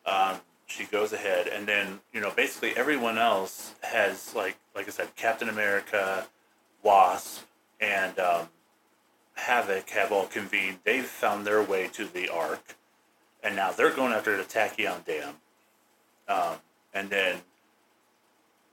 [0.04, 4.90] Um, she goes ahead, and then you know basically everyone else has like like I
[4.90, 6.26] said, Captain America,
[6.82, 7.44] Wasp,
[7.80, 8.48] and um,
[9.34, 10.78] Havoc have all convened.
[10.84, 12.76] They've found their way to the Ark,
[13.42, 15.34] and now they're going after the Tachyon Dam.
[16.28, 16.56] Um,
[16.92, 17.38] and then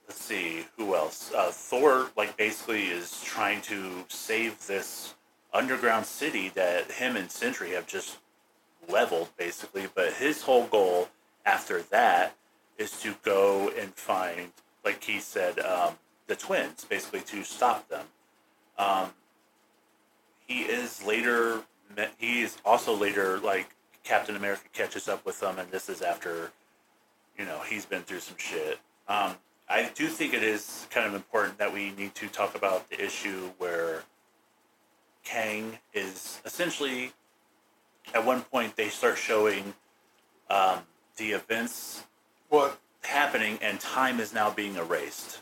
[0.08, 1.32] let's see who else.
[1.32, 5.14] Uh, Thor, like, basically is trying to save this
[5.52, 8.18] underground city that him and Sentry have just
[8.88, 9.86] leveled, basically.
[9.94, 11.08] But his whole goal
[11.44, 12.36] after that
[12.78, 14.52] is to go and find,
[14.84, 15.94] like he said, um,
[16.26, 18.06] the twins, basically to stop them.
[18.78, 19.10] Um,
[20.46, 21.62] he is later.
[22.18, 26.50] He is also later like Captain America catches up with them, and this is after,
[27.38, 28.78] you know, he's been through some shit.
[29.08, 29.36] Um,
[29.68, 33.02] I do think it is kind of important that we need to talk about the
[33.02, 34.02] issue where
[35.24, 37.12] Kang is essentially,
[38.12, 39.74] at one point, they start showing
[40.50, 40.80] um,
[41.16, 42.04] the events
[42.48, 42.78] What?
[43.02, 45.40] happening and time is now being erased.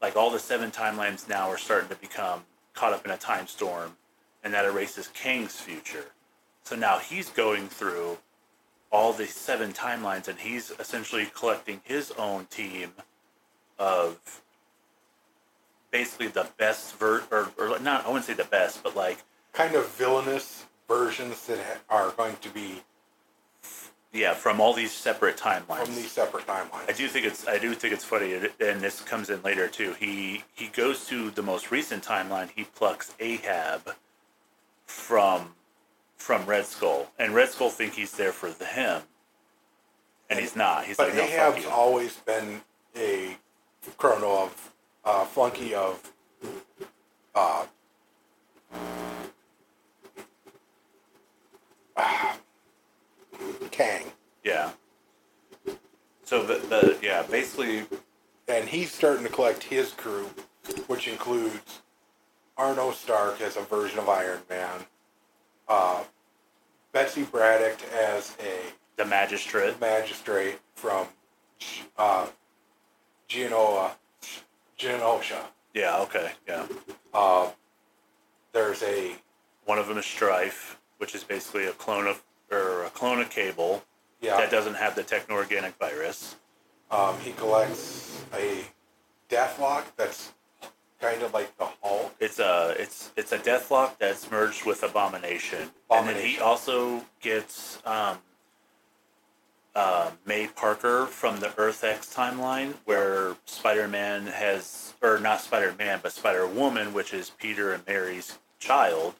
[0.00, 3.46] Like all the seven timelines now are starting to become caught up in a time
[3.46, 3.96] storm,
[4.42, 6.06] and that erases Kang's future.
[6.64, 8.18] So now he's going through
[8.90, 12.92] all the seven timelines and he's essentially collecting his own team
[13.78, 14.42] of
[15.90, 19.18] basically the best ver or, or not I wouldn't say the best, but like
[19.52, 22.82] kind of villainous versions that ha- are going to be
[24.12, 25.86] yeah, from all these separate timelines.
[25.86, 26.88] from these separate timelines.
[26.88, 29.94] I do think it's I do think it's funny, and this comes in later too.
[29.98, 32.50] He he goes to the most recent timeline.
[32.54, 33.94] He plucks Ahab
[34.84, 35.54] from
[36.16, 39.02] from Red Skull, and Red Skull think he's there for the him,
[40.28, 40.84] and he's not.
[40.84, 42.60] He's but like, no, Ahab's always been
[42.94, 43.38] a
[43.96, 44.72] chrono of
[45.06, 46.12] uh, flunky of
[47.34, 47.64] uh,
[53.72, 54.04] Kang,
[54.44, 54.70] yeah.
[56.24, 57.84] So the, the yeah basically
[58.48, 60.30] and he's starting to collect his crew,
[60.86, 61.80] which includes
[62.56, 64.80] Arno Stark as a version of Iron Man,
[65.68, 66.04] uh,
[66.92, 69.80] Betsy Braddock as a the magistrate.
[69.80, 71.06] magistrate from
[71.96, 72.26] uh,
[73.26, 73.92] Genoa,
[74.78, 75.46] Genosha.
[75.74, 75.98] Yeah.
[76.00, 76.32] Okay.
[76.46, 76.66] Yeah.
[77.14, 77.50] Uh,
[78.52, 79.16] there's a
[79.64, 83.30] One of them is Strife, which is basically a clone of or a clone of
[83.30, 83.82] Cable
[84.20, 84.36] yeah.
[84.36, 86.36] that doesn't have the techno organic virus.
[86.90, 88.64] Um, he collects a
[89.28, 90.32] Deathlok that's
[91.00, 92.14] kind of like the Hulk.
[92.20, 97.78] It's a it's it's a Deathlok that's merged with Abomination, and then he also gets
[97.84, 98.18] um,
[99.74, 105.74] uh, May Parker from the Earth X timeline, where Spider Man has, or not Spider
[105.78, 109.14] Man, but Spider Woman, which is Peter and Mary's child,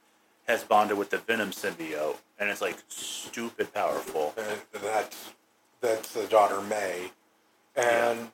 [0.46, 4.34] has bonded with the Venom symbiote, and it's like stupid powerful.
[4.36, 5.30] And that's
[5.80, 7.10] that's the daughter May,
[7.76, 8.30] and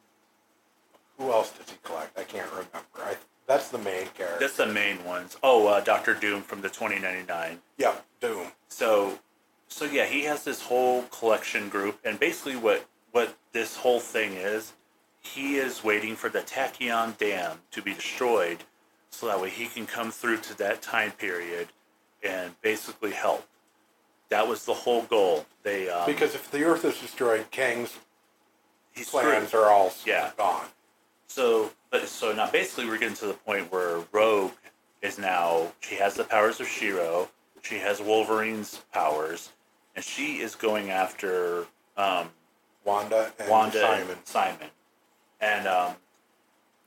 [1.19, 2.19] who else does he collect?
[2.19, 2.73] I can't remember.
[2.97, 3.17] I,
[3.47, 4.39] that's the main character.
[4.41, 5.37] That's the main ones.
[5.43, 7.61] Oh, uh, Doctor Doom from the twenty ninety nine.
[7.77, 8.49] yeah, Doom.
[8.69, 9.19] So,
[9.69, 14.33] so yeah, he has this whole collection group, and basically what what this whole thing
[14.35, 14.73] is,
[15.21, 18.65] he is waiting for the Tachyon Dam to be destroyed,
[19.11, 21.69] so that way he can come through to that time period,
[22.23, 23.47] and basically help.
[24.31, 25.47] That was the whole goal.
[25.63, 27.97] They um, Because if the Earth is destroyed, Kang's
[28.93, 29.63] he's plans screwed.
[29.65, 30.33] are all Yeah.
[30.37, 30.67] gone.
[31.27, 34.53] So, but so now basically we're getting to the point where Rogue
[35.03, 37.29] is now she has the powers of Shiro,
[37.63, 39.51] she has Wolverine's powers,
[39.95, 42.31] and she is going after um,
[42.85, 44.11] Wanda and Wanda Simon.
[44.11, 44.69] and Simon,
[45.41, 45.93] and um,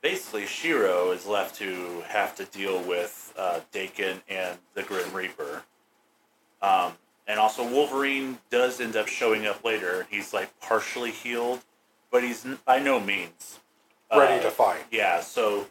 [0.02, 5.64] basically Shiro is left to have to deal with uh, Daken and the Grim Reaper.
[6.64, 6.94] Um,
[7.32, 10.06] and also Wolverine does end up showing up later.
[10.10, 11.62] He's like partially healed,
[12.12, 13.62] but he's by no means
[14.14, 14.84] ready uh, to fight.
[14.92, 15.66] yeah, so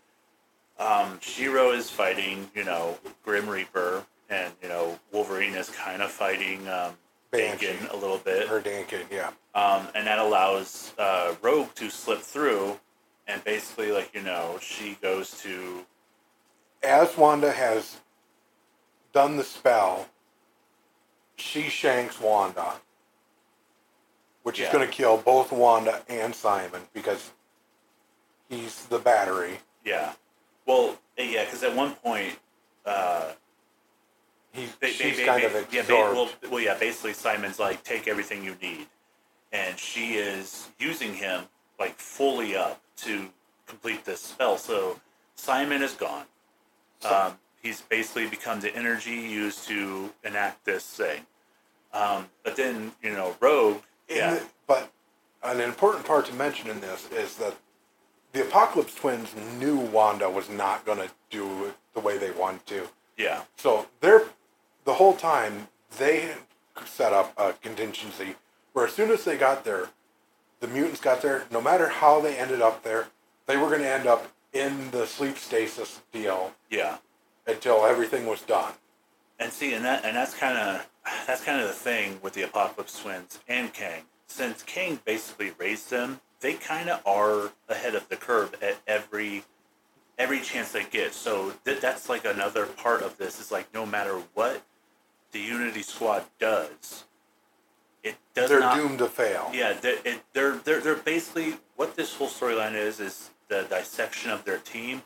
[0.78, 6.10] um, Shiro is fighting, you know, Grim Reaper, and you know Wolverine is kind of
[6.10, 6.94] fighting um.
[7.32, 9.30] Daken a little bit, Her Dankin, yeah.
[9.54, 12.80] um, and that allows uh, Rogue to slip through,
[13.28, 15.86] and basically, like you know, she goes to
[16.82, 17.98] As Wanda has
[19.12, 20.08] done the spell,
[21.40, 22.74] she shanks Wanda,
[24.42, 27.30] which is going to kill both Wanda and Simon because
[28.48, 29.58] he's the battery.
[29.84, 30.12] yeah,
[30.66, 32.38] well, yeah, because at one point.
[32.86, 33.32] Uh,
[34.52, 36.14] He, ba- she's ba- kind ba- of yeah, absorbed.
[36.14, 36.76] ba- well, well, yeah.
[36.78, 38.86] Basically, Simon's like, take everything you need,
[39.52, 41.44] and she is using him
[41.78, 43.28] like fully up to
[43.66, 44.58] complete this spell.
[44.58, 44.98] So
[45.36, 46.24] Simon is gone.
[47.04, 51.26] Um, he's basically become the energy used to enact this thing.
[51.92, 53.78] Um, but then you know, Rogue.
[54.08, 54.90] Yeah, the- but
[55.42, 57.54] an important part to mention in this is that
[58.32, 62.64] the Apocalypse Twins knew Wanda was not going to do it the way they wanted
[62.66, 62.88] to.
[63.16, 64.24] yeah, So they're
[64.84, 65.66] the whole time
[65.98, 66.34] they
[66.86, 68.36] set up a contingency
[68.72, 69.88] where as soon as they got there,
[70.60, 71.44] the mutants got there.
[71.50, 73.08] No matter how they ended up there,
[73.46, 76.98] they were going to end up in the sleep stasis deal yeah.
[77.46, 78.72] Until everything was done.
[79.38, 80.86] And see, and that and that's kind of
[81.26, 84.02] that's kind of the thing with the Apocalypse Twins and Kang.
[84.26, 89.44] Since Kang basically raised them, they kind of are ahead of the curve at every
[90.18, 91.14] every chance they get.
[91.14, 94.62] So th- that's like another part of this is like no matter what
[95.32, 97.04] the Unity Squad does,
[98.02, 98.76] it does They're not.
[98.76, 99.50] doomed to fail.
[99.54, 104.30] Yeah, they're, it, they're they're they're basically what this whole storyline is is the dissection
[104.30, 105.02] of their team,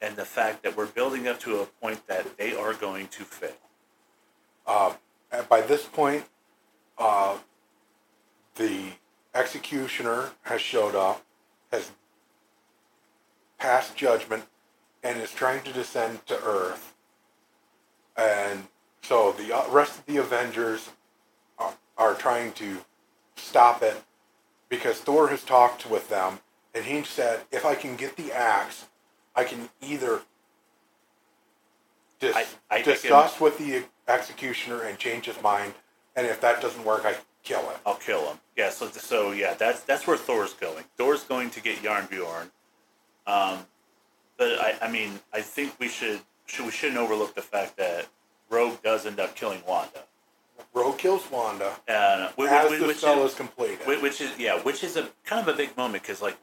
[0.00, 3.24] and the fact that we're building up to a point that they are going to
[3.24, 3.50] fail.
[4.66, 4.94] Uh,
[5.48, 6.24] by this point,
[6.98, 7.38] uh,
[8.56, 8.92] the
[9.34, 11.24] executioner has showed up,
[11.72, 11.90] has
[13.58, 14.44] passed judgment,
[15.02, 16.94] and is trying to descend to Earth.
[18.16, 18.64] And
[19.02, 20.90] so the uh, rest of the Avengers
[21.58, 22.78] are, are trying to
[23.36, 24.02] stop it
[24.68, 26.40] because Thor has talked with them,
[26.74, 28.86] and he said, if I can get the axe,
[29.38, 30.22] I can either
[32.18, 35.74] dis- I- I discuss with the executioner and change his mind,
[36.16, 37.78] and if that doesn't work, I kill him.
[37.86, 38.40] I'll kill him.
[38.56, 40.84] Yeah, so so yeah, that's that's where Thor's going.
[40.96, 42.50] Thor's going to get Jarnbjorn.
[43.28, 43.66] Um,
[44.36, 48.06] but I, I mean, I think we should, should we shouldn't overlook the fact that
[48.50, 50.02] Rogue does end up killing Wanda,
[50.74, 53.86] Rogue kills Wanda and which, as which, the which spell is, is completed.
[53.86, 56.36] which, which is yeah, which is a kind of a big moment because like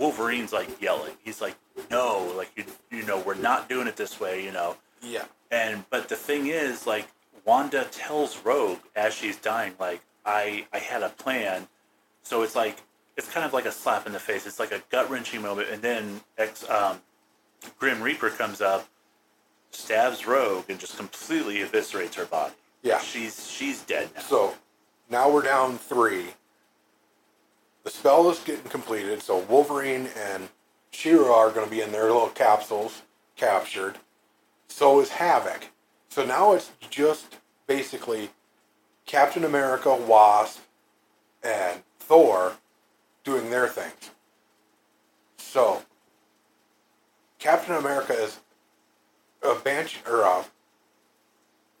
[0.00, 1.56] Wolverine's like yelling, he's like,
[1.90, 4.76] no, like you you know, we're not doing it this way, you know.
[5.02, 5.26] yeah.
[5.52, 7.06] And but the thing is, like
[7.44, 11.68] Wanda tells Rogue as she's dying, like I I had a plan.
[12.22, 12.78] So it's like
[13.16, 14.46] it's kind of like a slap in the face.
[14.46, 17.00] It's like a gut wrenching moment, and then ex, um,
[17.78, 18.88] Grim Reaper comes up,
[19.70, 22.54] stabs Rogue, and just completely eviscerates her body.
[22.82, 23.00] Yeah.
[23.00, 24.22] she's she's dead now.
[24.22, 24.54] So
[25.10, 26.28] now we're down three.
[27.84, 30.48] The spell is getting completed, so Wolverine and
[30.90, 33.02] Shiro are going to be in their little capsules,
[33.36, 33.96] captured.
[34.68, 35.68] So is Havoc.
[36.10, 38.30] So now it's just basically
[39.06, 40.60] Captain America, Wasp,
[41.42, 42.54] and Thor
[43.24, 44.10] doing their things.
[45.38, 45.82] So
[47.38, 48.40] Captain America is
[49.42, 50.44] a banshee or a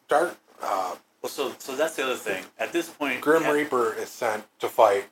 [0.08, 2.44] dark uh, Well, so so that's the other thing.
[2.58, 5.06] At this point, Grim Cap- Reaper is sent to fight.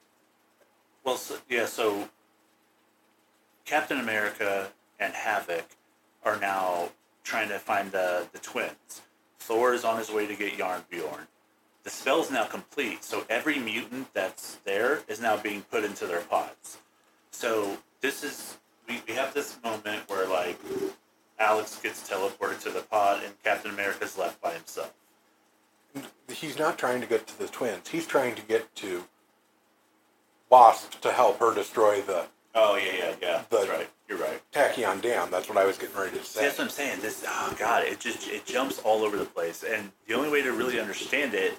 [1.08, 1.64] Well, so, yeah.
[1.64, 2.10] So
[3.64, 5.64] Captain America and Havoc
[6.22, 6.90] are now
[7.24, 9.00] trying to find the the twins.
[9.38, 11.28] Thor is on his way to get Jarnbjorn.
[11.84, 16.06] The spell is now complete, so every mutant that's there is now being put into
[16.06, 16.76] their pods.
[17.30, 20.60] So this is we, we have this moment where like
[21.38, 24.92] Alex gets teleported to the pod and Captain America's left by himself.
[26.28, 27.88] He's not trying to get to the twins.
[27.88, 29.04] He's trying to get to
[30.50, 33.42] Wasp to help her destroy the Oh yeah, yeah, yeah.
[33.50, 33.88] That's right.
[34.08, 34.40] You're right.
[34.52, 35.30] Tachyon Dam.
[35.30, 36.42] That's what I was getting ready to See, say.
[36.46, 37.00] that's what I'm saying.
[37.02, 40.42] This, oh god, it just it jumps all over the place, and the only way
[40.42, 41.54] to really understand it,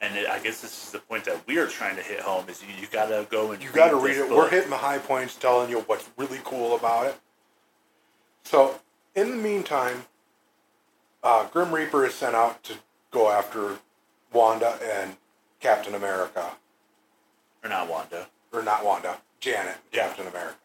[0.00, 2.48] and it, I guess this is the point that we are trying to hit home,
[2.48, 4.28] is you, you gotta go and You got to read it.
[4.28, 4.38] book.
[4.38, 7.16] We're hitting the high points, telling you what's really cool about it.
[8.44, 8.80] So,
[9.14, 10.04] in the meantime,
[11.22, 12.74] uh, Grim Reaper is sent out to
[13.10, 13.78] go after
[14.32, 15.16] Wanda and
[15.60, 16.52] Captain America,
[17.68, 18.26] or not Wanda.
[18.52, 20.56] or not Wanda, Janet, Captain America.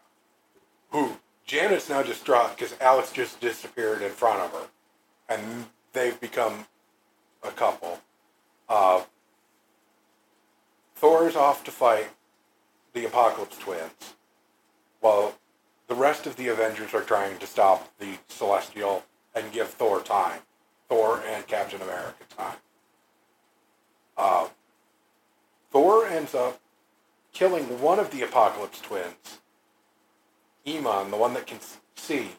[0.91, 4.67] Who Janet's now distraught because Alex just disappeared in front of her,
[5.27, 6.65] and they've become
[7.43, 7.99] a couple.
[8.69, 9.01] Uh,
[10.95, 12.07] Thor's off to fight
[12.93, 14.13] the Apocalypse Twins,
[15.01, 15.35] while
[15.87, 19.03] the rest of the Avengers are trying to stop the Celestial
[19.35, 20.39] and give Thor time.
[20.87, 22.57] Thor and Captain America time.
[24.15, 24.47] Uh,
[25.71, 26.61] Thor ends up
[27.33, 29.39] killing one of the Apocalypse Twins,
[30.65, 31.59] Eimin, the one that can
[31.95, 32.29] see,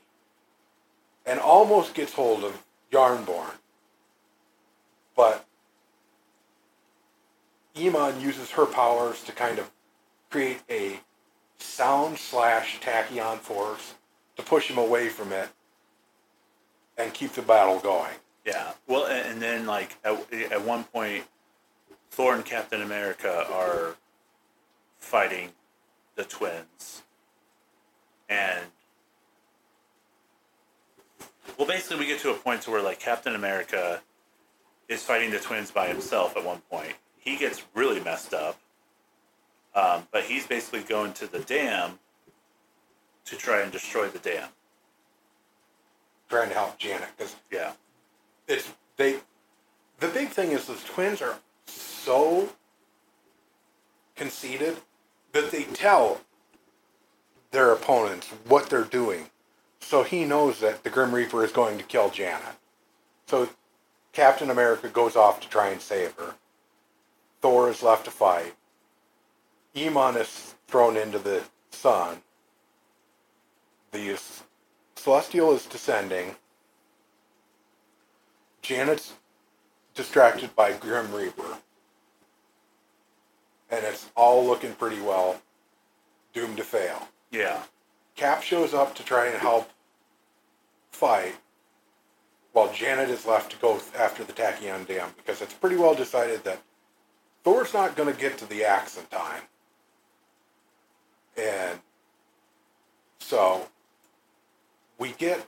[1.26, 3.54] and almost gets hold of Jarnbjorn.
[5.16, 5.44] But
[7.74, 9.70] Eimin uses her powers to kind of
[10.30, 11.00] create a
[11.58, 13.94] sound slash tachyon force
[14.36, 15.48] to push him away from it
[16.96, 18.14] and keep the battle going.
[18.44, 18.72] Yeah.
[18.86, 21.24] Well, and, then like at, at one point,
[22.10, 23.96] Thor and Captain America are
[25.04, 25.50] fighting
[26.16, 27.02] the twins,
[28.28, 28.66] and
[31.58, 34.00] well, basically, we get to a point to where like Captain America
[34.88, 36.94] is fighting the twins by himself at one point.
[37.18, 38.58] He gets really messed up,
[39.74, 41.98] um, but he's basically going to the dam
[43.26, 44.48] to try and destroy the dam.
[46.28, 47.72] trying to help Janet because Yeah.
[48.48, 49.20] it's they.
[50.00, 52.48] The big thing is the twins are so
[54.16, 54.78] conceited
[55.34, 56.20] that they tell
[57.50, 59.26] their opponents what they're doing,
[59.80, 62.54] so he knows that the Grim Reaper is going to kill Janet.
[63.26, 63.48] So
[64.12, 66.36] Captain America goes off to try and save her.
[67.42, 68.54] Thor is left to fight.
[69.74, 72.18] Eimin is thrown into the sun.
[73.90, 74.18] The
[74.94, 76.36] Celestial is descending.
[78.62, 79.14] Janet's
[79.94, 81.58] distracted by Grim Reaper.
[83.74, 85.42] And it's all looking pretty well
[86.32, 87.08] doomed to fail.
[87.32, 87.64] Yeah.
[88.14, 89.68] Cap shows up to try and help
[90.92, 91.34] fight,
[92.52, 96.44] while Janet is left to go after the Tachyon Dam because it's pretty well decided
[96.44, 96.62] that
[97.42, 99.42] Thor's not going to get to the axe in time.
[101.36, 101.80] And
[103.18, 103.66] so
[105.00, 105.44] we get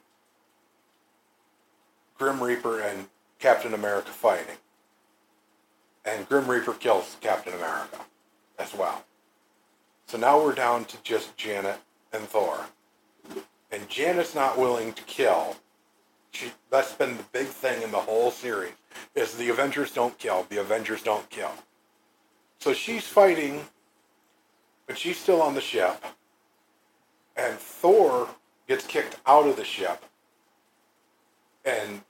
[2.18, 3.06] Grim Reaper and
[3.38, 4.56] Captain America fighting.
[6.04, 8.00] And Grim Reaper kills Captain America
[8.58, 9.04] as well.
[10.06, 11.80] So now we're down to just Janet
[12.12, 12.66] and Thor.
[13.72, 15.56] And Janet's not willing to kill.
[16.30, 18.72] She, that's been the big thing in the whole series
[19.14, 20.46] is the Avengers don't kill.
[20.48, 21.52] The Avengers don't kill.
[22.60, 23.64] So she's fighting,
[24.86, 26.04] but she's still on the ship.
[27.36, 28.28] And Thor
[28.68, 30.04] gets kicked out of the ship.
[31.64, 32.02] And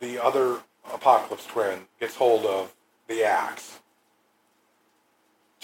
[0.00, 0.58] the other
[0.92, 2.74] Apocalypse twin gets hold of
[3.08, 3.80] the axe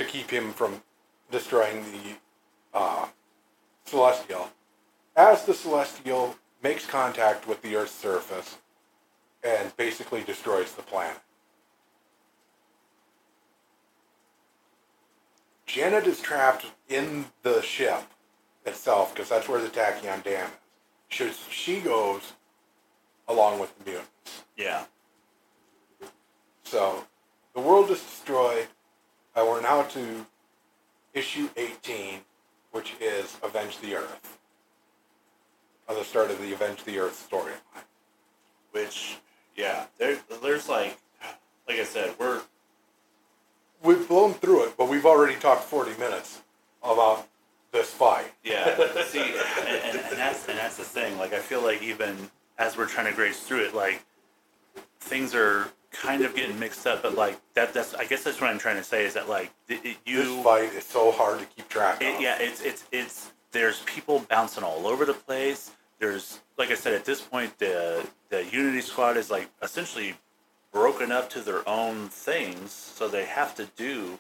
[0.00, 0.82] to keep him from
[1.30, 2.16] destroying the
[2.72, 3.06] uh,
[3.84, 4.48] Celestial.
[5.14, 8.56] As the Celestial makes contact with the Earth's surface
[9.44, 11.20] and basically destroys the planet.
[15.66, 18.02] Janet is trapped in the ship
[18.64, 20.52] itself because that's where the Tachyon Dam is.
[21.08, 22.32] Should she goes
[23.28, 24.44] along with the mutants.
[24.56, 24.84] Yeah.
[26.64, 27.04] So
[27.54, 28.68] the world is destroyed.
[29.34, 30.26] And we're now to
[31.14, 32.20] issue 18,
[32.72, 34.38] which is Avenge the Earth.
[35.88, 37.84] On the start of the Avenge the Earth storyline.
[38.72, 39.18] Which,
[39.56, 40.96] yeah, there, there's like,
[41.68, 42.40] like I said, we're
[43.82, 46.42] We've blown through it, but we've already talked 40 minutes
[46.82, 47.26] about
[47.72, 48.26] this fight.
[48.44, 48.76] yeah.
[49.04, 51.16] see, and, and, and that's, and that's the thing.
[51.18, 52.14] Like, I feel like even
[52.58, 54.04] as we're trying to graze through it, like
[55.00, 57.02] things are kind of getting mixed up.
[57.02, 59.52] But like that, that's I guess that's what I'm trying to say is that like
[59.68, 62.08] it, it- you this fight is so hard to keep track of.
[62.08, 65.72] it, yeah, it's it's it's there's people bouncing all over the place.
[65.98, 70.14] There's like I said, at this point, the the Unity Squad is like essentially
[70.72, 74.18] broken up to their own things, so they have to do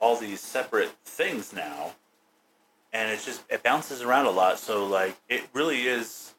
[0.00, 1.92] all these separate things now,
[2.92, 4.58] and it's just it bounces around a lot.
[4.58, 6.34] So like it really is.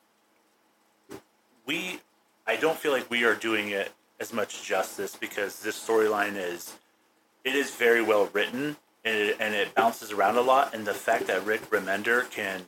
[1.66, 2.00] We,
[2.48, 6.76] I don't feel like we are doing it as much justice because this storyline is
[7.44, 10.74] it is very well written and it, and it bounces around a lot.
[10.74, 12.66] And the fact that Rick Remender can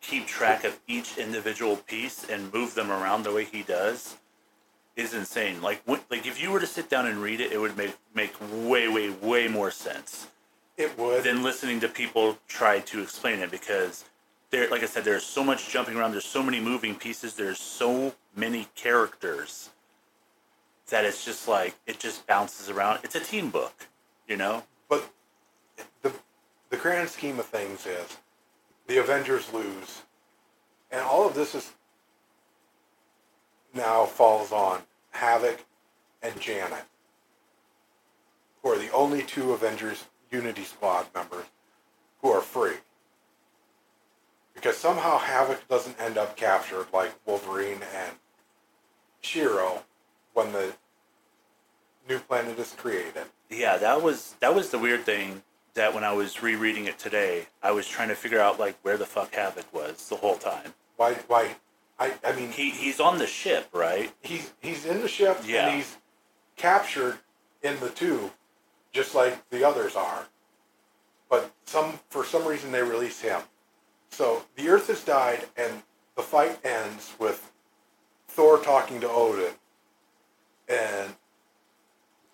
[0.00, 4.16] keep track of each individual piece and move them around the way he does
[4.96, 5.62] is insane.
[5.62, 7.96] Like when, like if you were to sit down and read it, it would make
[8.14, 10.28] make way way way more sense
[10.76, 11.24] It would.
[11.24, 14.04] than listening to people try to explain it because
[14.50, 17.58] there like I said there's so much jumping around there's so many moving pieces there's
[17.60, 19.70] so many characters
[20.88, 23.88] that it's just like it just bounces around it's a teen book
[24.26, 25.10] you know But
[26.02, 26.12] the
[26.70, 28.18] the grand scheme of things is
[28.88, 30.02] the Avengers lose,
[30.90, 31.72] and all of this is
[33.74, 35.64] now falls on Havoc
[36.22, 36.84] and Janet,
[38.62, 41.44] who are the only two Avengers Unity Squad members
[42.22, 42.76] who are free.
[44.54, 48.16] Because somehow Havoc doesn't end up captured like Wolverine and
[49.20, 49.84] Shiro
[50.38, 50.72] when the
[52.08, 53.24] new planet is created.
[53.50, 55.42] yeah that was that was the weird thing
[55.74, 58.96] that when I was rereading it today I was trying to figure out like where
[58.96, 61.14] the fuck Havoc was the whole time Why?
[61.26, 61.56] Why?
[61.98, 62.14] I.
[62.24, 65.66] I mean, he he's on the ship right he's he's in the ship Yeah.
[65.66, 65.96] and he's
[66.56, 67.18] captured
[67.62, 68.30] in the tube,
[68.92, 70.26] just like the others are.
[71.28, 73.40] But some for some reason they release him.
[74.10, 75.82] So the Earth has died, and
[76.16, 77.52] the fight ends with
[78.28, 79.52] Thor talking to Odin,
[80.68, 81.14] and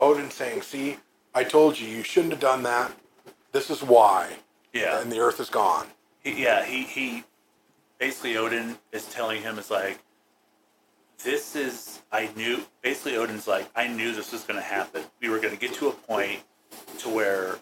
[0.00, 0.98] Odin saying, "See,
[1.34, 2.92] I told you you shouldn't have done that.
[3.52, 4.38] This is why."
[4.72, 5.86] yeah And the Earth is gone.
[6.22, 7.24] He, yeah, he he
[7.98, 9.98] basically Odin is telling him is like
[11.22, 15.02] this is I knew basically Odin's like I knew this was going to happen.
[15.20, 16.40] We were going to get to a point
[16.98, 17.56] to where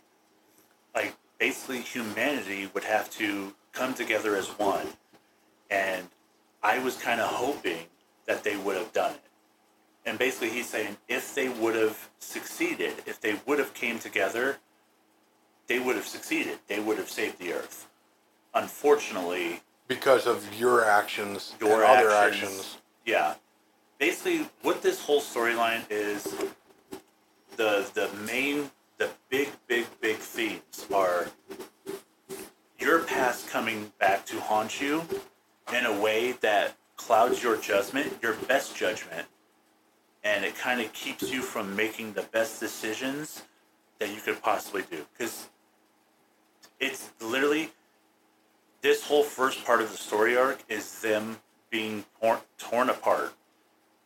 [0.94, 4.86] like basically humanity would have to come together as one.
[5.70, 6.08] And
[6.62, 7.86] I was kind of hoping
[8.26, 9.22] that they would have done it.
[10.04, 14.58] And basically he's saying if they would have succeeded, if they would have came together,
[15.68, 16.58] they would have succeeded.
[16.66, 17.88] They would have saved the earth
[18.54, 22.76] unfortunately, Because of your actions your and other actions, actions.
[23.04, 23.34] Yeah.
[23.98, 26.24] Basically, what this whole storyline is,
[27.56, 31.28] the the main, the big, big, big themes are
[32.78, 35.02] your past coming back to haunt you
[35.76, 39.26] in a way that clouds your judgment, your best judgment,
[40.24, 43.42] and it kind of keeps you from making the best decisions
[43.98, 45.04] that you could possibly do.
[45.12, 45.48] Because
[46.80, 47.70] it's literally
[48.80, 51.38] this whole first part of the story arc is them
[51.70, 53.32] being torn, torn apart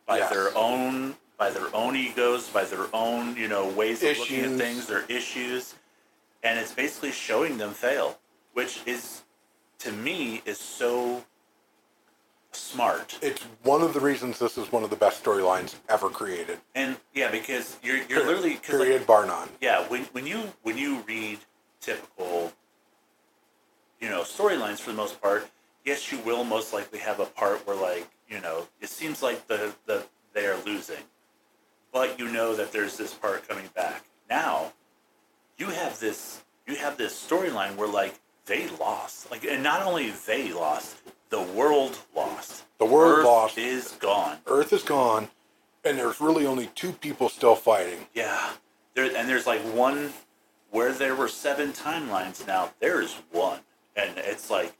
[0.05, 0.31] by Yes.
[0.31, 4.57] their own by their own egos, by their own you know ways of looking at
[4.57, 5.75] things, their issues,
[6.43, 8.17] and it's basically showing them fail,
[8.53, 9.23] which is
[9.79, 11.23] to me is so
[12.57, 13.17] smart.
[13.21, 16.59] It's one of the reasons this is one of the best storylines ever created.
[16.75, 19.49] And yeah, because you're you're literally 'cause, like, Period, bar none.
[19.61, 21.39] yeah when, when you when you read
[21.81, 22.51] typical
[23.99, 25.47] you know storylines for the most part
[25.85, 29.47] yes you will most likely have a part where like you know it seems like
[29.47, 30.03] the the
[30.33, 31.03] they are losing
[31.93, 34.71] but you know that there's this part coming back now
[35.57, 40.11] you have this you have this storyline where like they lost like and not only
[40.25, 40.97] they lost
[41.29, 43.57] the world lost The world Earth lost.
[43.57, 45.29] is gone Earth is gone,
[45.83, 48.07] and there's really only two people still fighting.
[48.13, 48.51] Yeah.
[48.95, 50.13] There and there's like one
[50.71, 53.59] where there were seven timelines now, there's one.
[53.95, 54.73] And it's like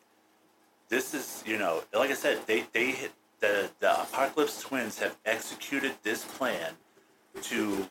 [0.90, 5.16] this is, you know, like I said, they they hit the the Apocalypse Twins have
[5.26, 6.74] executed this plan
[7.44, 7.88] to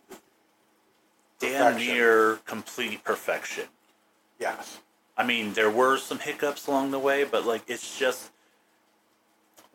[1.39, 1.95] damn Perfection.
[1.95, 3.65] near complete perfection.
[4.41, 4.79] Yes.
[5.17, 8.31] I mean, there were some hiccups along the way, but like it's just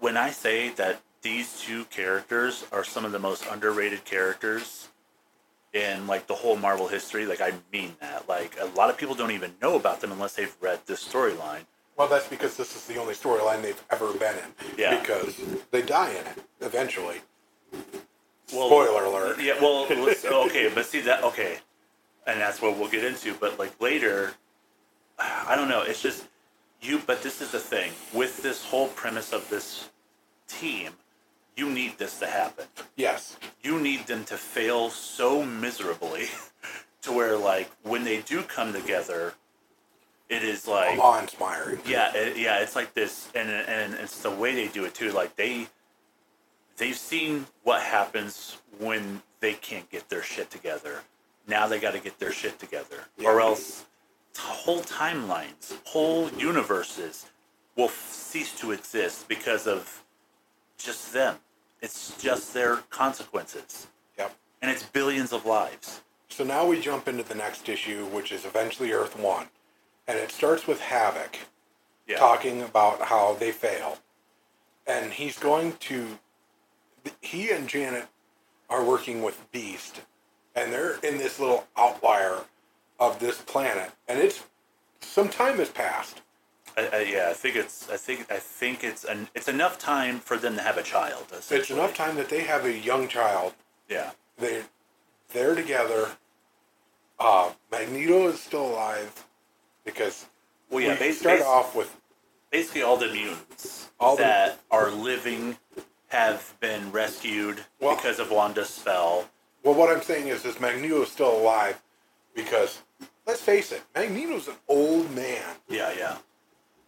[0.02, 4.89] when I say that these two characters are some of the most underrated characters
[5.74, 8.28] in like the whole Marvel history, like I mean that.
[8.28, 11.62] Like a lot of people don't even know about them unless they've read this storyline.
[11.95, 14.76] Well, that's because this is the only storyline they've ever been in.
[14.78, 14.99] Yeah.
[14.99, 15.39] Because
[15.70, 17.22] they die in it eventually.
[18.52, 19.39] Well, Spoiler alert.
[19.39, 21.60] Yeah, well, okay, but see that okay,
[22.28, 23.34] and that's what we'll get into.
[23.36, 24.34] But like later,
[25.20, 25.84] I don't know.
[25.84, 26.28] It's just
[26.82, 26.99] you.
[27.06, 29.91] But this is the thing with this whole premise of this
[30.52, 30.91] team.
[31.58, 32.66] you need this to happen.
[32.95, 33.38] Yes.
[33.62, 36.28] You need them to fail so miserably
[37.04, 39.34] to where, like, when they do come together,
[40.30, 41.80] it is like Awe-inspiring.
[41.86, 45.12] yeah, it, yeah, it's like this, and and it's the way they do it too.
[45.12, 45.68] Like they,
[46.78, 50.99] they've seen what happens when they can't get their shit together.
[51.47, 52.95] Now they got to get their shit together,
[53.26, 53.86] or else
[54.34, 57.26] t- whole timelines, whole universes
[57.76, 60.02] will f- cease to exist because of
[60.84, 61.38] just them.
[61.82, 64.36] It's just their consequences, Yep.
[64.62, 66.02] and it's billions of lives.
[66.30, 69.50] So now we jump into the next issue, which is eventually Earth One,
[70.08, 71.38] and it starts with Havoc
[72.08, 74.00] Yeah, talking about how they fail,
[74.88, 76.20] and he's going to.
[77.22, 78.08] He and Janet
[78.70, 80.02] are working with Beast,
[80.56, 82.46] and they're in this little outlier
[83.00, 84.44] of this planet, and it's
[85.00, 86.22] some time has passed.
[86.78, 87.28] I, I, yeah.
[87.30, 87.89] I think it's.
[87.89, 88.32] I think.
[88.32, 89.03] I think it's.
[89.03, 91.26] An, it's enough time for them to have a child.
[91.49, 93.53] It's enough time that they have a young child.
[93.89, 94.11] Yeah.
[94.38, 94.63] They
[95.34, 96.09] they're together.
[97.19, 99.26] Uh, Magneto is still alive
[99.86, 100.26] because
[100.69, 100.93] Well, yeah.
[100.93, 101.95] we Bas- start bas- off with
[102.51, 105.57] basically all the mutants All the- that are living
[106.07, 109.30] have been rescued Well- because of Wanda's spell.
[109.63, 111.80] Well, what I'm saying is, is Magneto is still alive
[112.34, 112.82] because,
[113.28, 116.17] let's face it, Magneto's an old man, Yeah, yeah.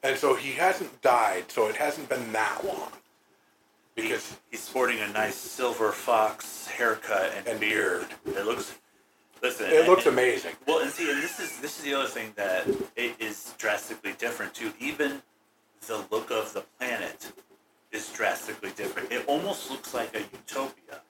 [0.04, 1.52] And so he hasn't died.
[1.52, 2.92] So it hasn't been that long.
[3.96, 8.08] Because He's sporting a nice silver fox haircut and, And beard.
[8.26, 8.76] It looks.
[9.42, 10.54] Listen, it looks and- amazing.
[10.68, 14.14] Well, and see, and this is this is the other thing that it is drastically
[14.18, 14.72] different too.
[14.80, 15.22] Even
[15.88, 17.32] the look of the planet
[17.92, 19.12] is drastically different.
[19.12, 21.02] It almost looks like a utopia,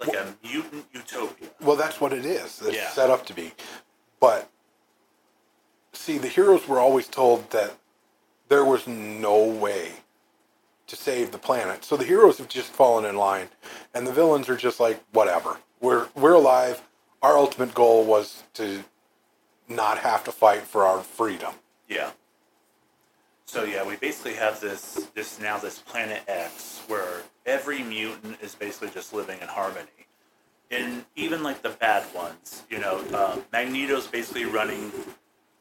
[0.00, 1.48] like a mutant utopia.
[1.60, 2.62] Well, that's what it is.
[2.62, 2.88] It's Yeah.
[2.90, 3.52] set up to be.
[4.20, 4.48] But
[5.92, 7.74] see, the heroes were always told that
[8.52, 9.92] there was no way
[10.86, 11.86] to save the planet.
[11.86, 13.48] So the heroes have just fallen in line,
[13.94, 15.56] and the villains are just like, whatever.
[15.80, 16.82] We're we're alive.
[17.22, 18.84] Our ultimate goal was to
[19.68, 21.54] not have to fight for our freedom.
[21.88, 22.10] Yeah.
[23.46, 28.54] So yeah, we basically have this this now this planet X where every mutant is
[28.54, 29.88] basically just living in harmony.
[30.70, 34.92] And even like the bad ones, you know, uh, Magneto's basically running.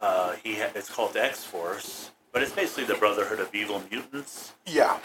[0.01, 4.53] Uh, he ha- it's called X Force, but it's basically the Brotherhood of Evil Mutants.
[4.65, 4.97] Yeah,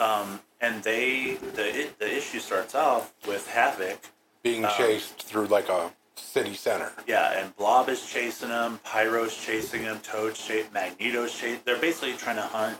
[0.00, 3.98] Um, and they the it, the issue starts off with Havoc.
[4.42, 6.92] being Um, chased through like a city center.
[7.06, 11.60] Yeah, and Blob is chasing him, Pyro's chasing him, Toad's chasing, Magneto's chasing.
[11.64, 12.78] They're basically trying to hunt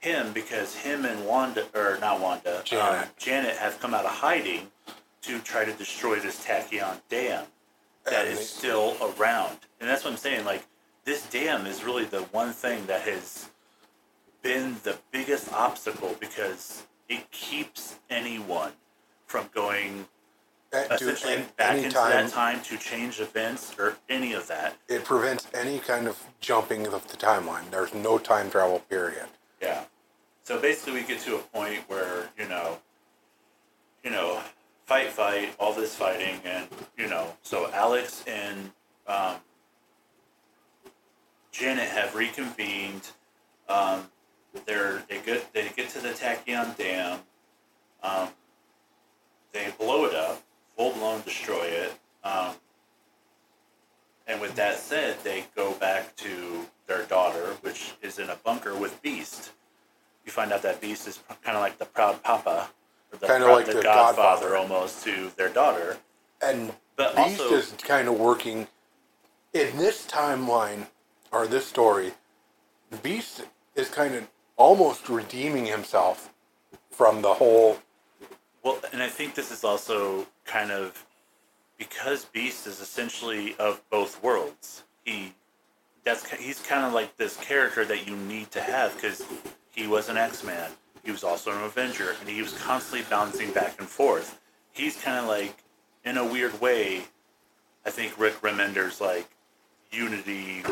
[0.00, 3.02] him because him and Wanda, or not Wanda, Janet.
[3.04, 4.70] Um, Janet have come out of hiding
[5.22, 7.44] to try to destroy this Tachyon dam
[8.04, 9.58] that And is they- still around.
[9.78, 10.44] And that's what I'm saying.
[10.46, 10.64] Like,
[11.04, 13.48] this dam is really the one thing that has
[14.42, 18.72] been the biggest obstacle because it keeps anyone
[19.26, 20.06] from going
[20.72, 24.76] dude, essentially back into anytime that time to change events or any of that.
[24.88, 27.68] it prevents any kind of jumping of the timeline.
[27.70, 29.26] There's no time travel period.
[29.60, 29.84] Yeah.
[30.42, 32.78] So basically, we get to a point where you know,
[34.02, 34.40] you know,
[34.86, 38.70] fight, fight, all this fighting, and you know, so Alex and
[39.06, 39.36] um,
[41.52, 43.08] Janet have reconvened.
[43.68, 44.08] Um,
[44.66, 47.20] they're they get they get to the Tachyon Dam.
[48.02, 48.28] Um,
[49.52, 50.42] they blow it up,
[50.76, 51.94] full blown destroy it.
[52.24, 52.54] Um,
[54.26, 58.76] and with that said, they go back to their daughter, which is in a bunker
[58.76, 59.50] with Beast.
[60.24, 62.70] You find out that Beast is kind of like the proud papa,
[63.12, 64.56] or the, Kinda like the the godfather godfather.
[64.56, 65.98] almost to their daughter.
[66.42, 68.68] And But Beast also- is kind of working
[69.52, 70.86] in this timeline
[71.32, 72.12] or this story.
[73.02, 76.32] Beast is kind of almost redeeming himself
[76.90, 77.78] from the whole.
[78.62, 81.06] Well, and I think this is also kind of
[81.78, 84.84] because Beast is essentially of both worlds.
[85.04, 85.32] He
[86.04, 89.24] that's he's kind of like this character that you need to have because
[89.70, 90.70] he was an X Man.
[91.04, 94.38] He was also an Avenger, and he was constantly bouncing back and forth.
[94.72, 95.56] He's kind of like,
[96.04, 97.04] in a weird way,
[97.86, 99.28] I think Rick Remender's like
[99.90, 100.62] Unity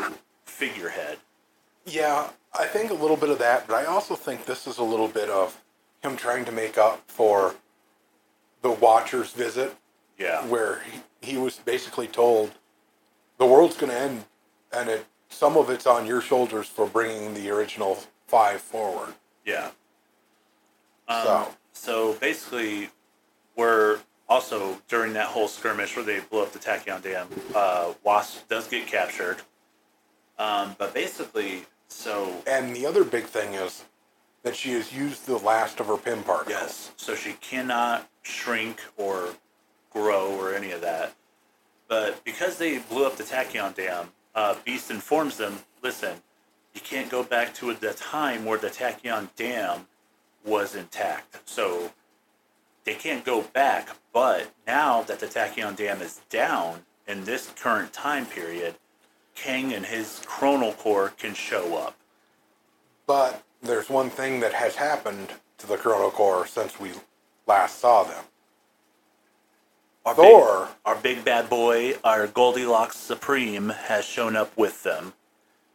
[0.59, 1.17] figurehead.
[1.85, 4.83] Yeah, I think a little bit of that, but I also think this is a
[4.83, 5.61] little bit of
[6.03, 7.55] him trying to make up for
[8.61, 9.75] the Watcher's visit,
[10.17, 10.81] Yeah, where
[11.21, 12.51] he, he was basically told
[13.37, 14.25] the world's going to end,
[14.73, 19.13] and it some of it's on your shoulders for bringing the original five forward.
[19.45, 19.71] Yeah.
[21.07, 22.89] Um, So- so basically,
[23.55, 27.27] we're also during that whole skirmish where they blew up the Tachyon Dam.
[27.55, 29.37] Uh, Wasp does get captured,
[30.39, 33.83] um, but basically, so And the other big thing is
[34.43, 36.61] that she has used the last of her Pym particles.
[36.61, 36.91] Yes.
[36.95, 39.35] So she cannot shrink or
[39.91, 41.13] grow or any of that.
[41.87, 46.21] But because they blew up the Tachyon Dam, uh, Beast informs them, listen,
[46.73, 49.87] you can't go back to the time where the Tachyon Dam
[50.45, 51.49] was intact.
[51.49, 51.91] So
[52.85, 53.89] they can't go back.
[54.13, 58.75] But now that the Tachyon Dam is down in this current time period,
[59.41, 61.95] Kang and his Chronal Corps can show up.
[63.07, 65.29] But there's one thing that has happened
[65.59, 66.91] to the Chronal Corps since we
[67.47, 68.23] last saw them.
[70.05, 70.65] Our Thor.
[70.65, 75.13] big, our big bad boy, our Goldilocks Supreme, has shown up with them.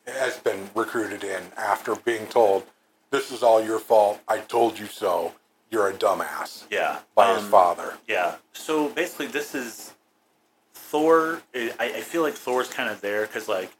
[0.06, 2.64] has been recruited in after being told,
[3.10, 4.20] "This is all your fault.
[4.28, 5.34] I told you so.
[5.70, 7.98] You're a dumbass." Yeah, By his um, father.
[8.06, 8.36] Yeah.
[8.52, 9.93] So basically, this is
[10.94, 11.42] Thor.
[11.54, 13.72] Eh, I, I feel like Thor's kind of there because like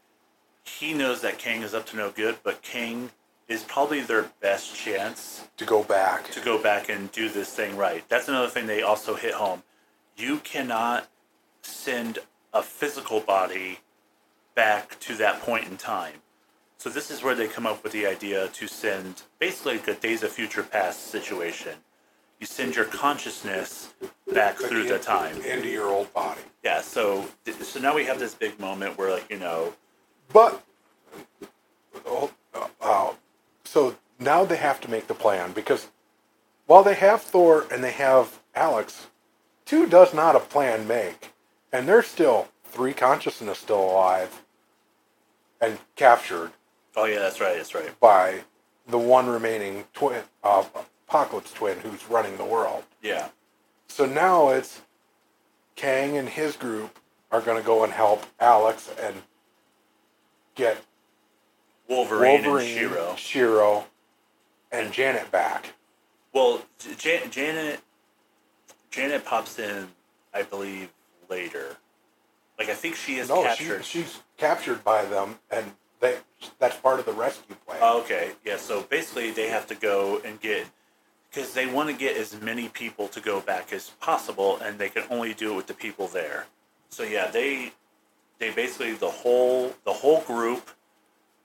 [0.65, 3.11] he knows that Kang is up to no good, but Kang
[3.47, 6.29] is probably their best chance To go back.
[6.33, 8.03] to go back and do this thing right.
[8.09, 9.63] That's another thing they also hit home.
[10.17, 11.09] You cannot
[11.63, 12.19] send
[12.53, 13.79] a physical body
[14.57, 16.15] back to that point in time.
[16.79, 19.95] So this is where they come up with the idea to send basically like a
[19.95, 21.75] Days of Future Past situation.
[22.41, 23.95] You send your consciousness
[24.33, 25.41] back through the time.
[25.43, 26.41] into your old body.
[26.63, 26.81] Yeah.
[26.83, 27.27] So
[27.63, 29.73] so now we have this big moment where like you know
[30.33, 30.63] But
[32.07, 32.31] oh,
[32.81, 33.13] uh,
[33.65, 35.89] so now they have to make the plan because
[36.67, 39.09] while they have Thor and they have Alex,
[39.65, 41.33] two does not a plan make,
[41.73, 44.43] and there's still three consciousness still alive
[45.61, 46.51] and captured
[46.97, 48.41] oh yeah that's right that's right by
[48.87, 50.65] the one remaining twin, uh,
[51.09, 52.85] Apocalypse twin, who's running the world.
[53.03, 53.29] yeah
[53.89, 54.81] So now it's
[55.77, 56.99] Kang and his group
[57.31, 59.23] are going to go and help Alex and
[60.55, 60.83] get
[61.89, 63.15] Wolverine, Wolverine, and Shiro.
[63.17, 63.85] Shiro,
[64.73, 65.75] and Janet back.
[66.33, 66.63] Well,
[66.99, 67.81] Jan- Janet
[68.91, 69.89] Janet pops in,
[70.33, 70.91] I believe,
[71.29, 71.77] later.
[72.59, 73.85] Like I think she is no, captured.
[73.85, 76.19] She, she's captured by them, and they
[76.59, 77.79] that's part of the rescue plan.
[77.83, 78.57] Oh, okay, yeah.
[78.57, 80.67] So basically, they have to go and get
[81.35, 84.89] because they want to get as many people to go back as possible, and they
[84.89, 86.47] can only do it with the people there.
[86.91, 87.73] So yeah, they
[88.39, 90.71] they basically the whole the whole group.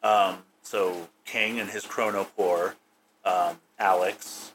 [0.03, 2.75] Um, so Kang and his Chronal Corps,
[3.25, 4.53] um, Alex,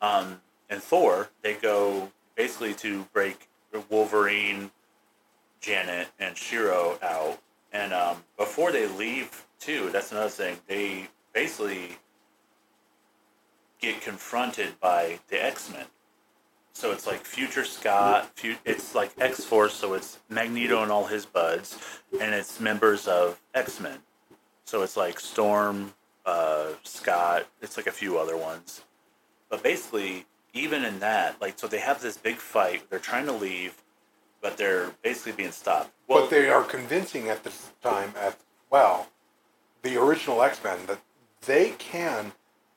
[0.00, 3.48] um, and Thor, they go basically to break
[3.90, 4.70] Wolverine,
[5.60, 7.40] Janet, and Shiro out.
[7.72, 10.58] And um, before they leave, too, that's another thing.
[10.66, 11.96] They basically
[13.82, 15.86] get confronted by the X Men.
[16.72, 18.30] So it's like Future Scott.
[18.64, 19.74] It's like X Force.
[19.74, 21.78] So it's Magneto and all his buds,
[22.18, 23.98] and it's members of X Men.
[24.64, 25.92] So it's like Storm,
[26.24, 27.46] uh, Scott.
[27.60, 28.82] It's like a few other ones.
[29.50, 30.24] But basically,
[30.54, 32.88] even in that, like, so they have this big fight.
[32.88, 33.82] They're trying to leave,
[34.40, 35.90] but they're basically being stopped.
[36.08, 38.36] but they are convincing at this time as
[38.70, 39.08] well
[39.82, 41.00] the original X Men that
[41.44, 42.32] they can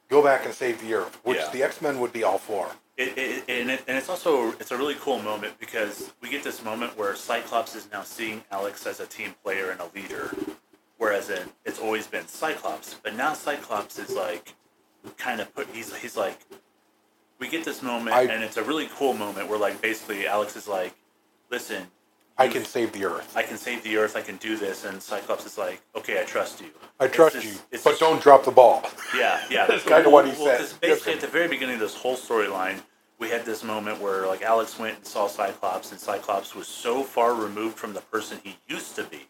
[0.10, 1.50] go back and save the Earth, which Yeah.
[1.52, 2.72] the X Men would be all for.
[2.98, 6.44] It, it, and, it, and it's also it's a really cool moment because we get
[6.44, 10.34] this moment where Cyclops is now seeing Alex as a team player and a leader,
[10.98, 12.94] whereas in, it's always been Cyclops.
[13.04, 14.54] But now Cyclops is like
[15.18, 16.40] kind of put he's he's like
[17.38, 20.56] we get this moment I- and it's a really cool moment where like basically Alex
[20.56, 20.96] is like,
[21.52, 21.88] listen,
[22.38, 23.32] I can save the Earth.
[23.36, 26.26] I can save the Earth, I can do this, and Cyclops is like, okay, I
[26.26, 26.68] trust you.
[27.00, 28.84] I It's trust you, it's but don't drop the ball.
[29.16, 29.66] yeah, yeah.
[29.68, 30.60] That's kinda what he Well, said.
[30.60, 32.82] 'cause basically, at the very beginning of this whole storyline,
[33.20, 37.04] we had this moment where like Alex went and saw Cyclops, and Cyclops was so
[37.04, 39.28] far removed from the person he used to be,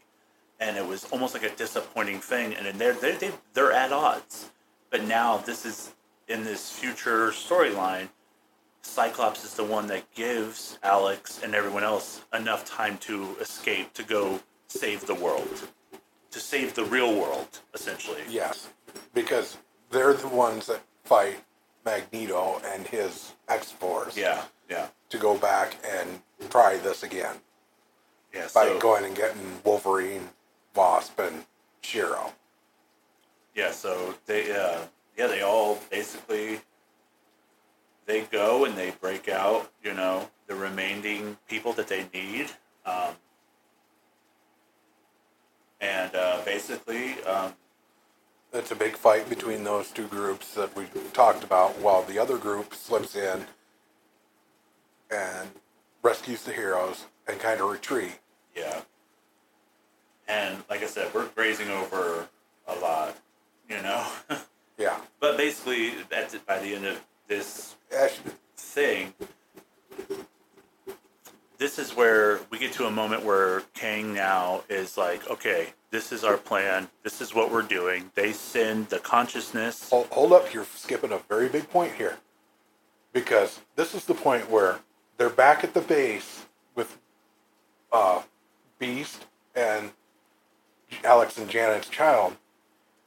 [0.60, 2.56] and it was almost like a disappointing thing.
[2.56, 4.50] And then they're they they they're at odds,
[4.90, 5.92] but now this is
[6.28, 8.10] in this future storyline.
[8.86, 14.04] Cyclops is the one that gives Alex and everyone else enough time to escape to
[14.04, 15.68] go save the world,
[16.32, 18.22] to save the real world, essentially.
[18.30, 18.70] Yes,
[19.14, 19.58] because
[19.90, 21.44] they're the ones that fight
[21.84, 27.38] Magneto and his X Force Yeah, yeah, to go back and try this again
[28.34, 28.48] yeah.
[28.54, 30.30] by So, going and getting Wolverine,
[30.76, 31.46] Wasp, and
[31.82, 32.34] Shiro.
[33.56, 34.82] yeah, so they, uh,
[35.18, 36.62] yeah, they all basically
[38.06, 42.48] they go and they break out, you know, the remaining people that they need,
[42.86, 43.16] um,
[45.82, 47.54] and uh, basically, um,
[48.54, 52.38] It's a big fight between those two groups that we talked about, while the other
[52.38, 53.46] group slips in
[55.12, 55.50] and
[56.02, 58.20] rescues the heroes and kind of retreat.
[58.56, 58.82] yeah.
[60.28, 62.28] And like I said, we're grazing over
[62.68, 63.16] a lot,
[63.70, 64.06] you know.
[64.78, 65.00] Yeah.
[65.22, 66.46] But basically, that's it.
[66.46, 67.76] By the end of this
[68.58, 69.14] thing,
[71.58, 76.12] this is where we get to a moment where Kang now is like, okay, this
[76.12, 76.90] is our plan.
[77.04, 78.12] This is what we're doing.
[78.16, 79.90] They send the consciousness.
[79.90, 82.18] hold, hold up, you're skipping a very big point here.
[83.14, 84.80] Because this is the point where
[85.18, 86.46] they're back at the base
[86.76, 86.98] with
[87.92, 88.24] uh,
[88.78, 89.92] Beast and
[91.04, 92.36] Alex and Janet's child.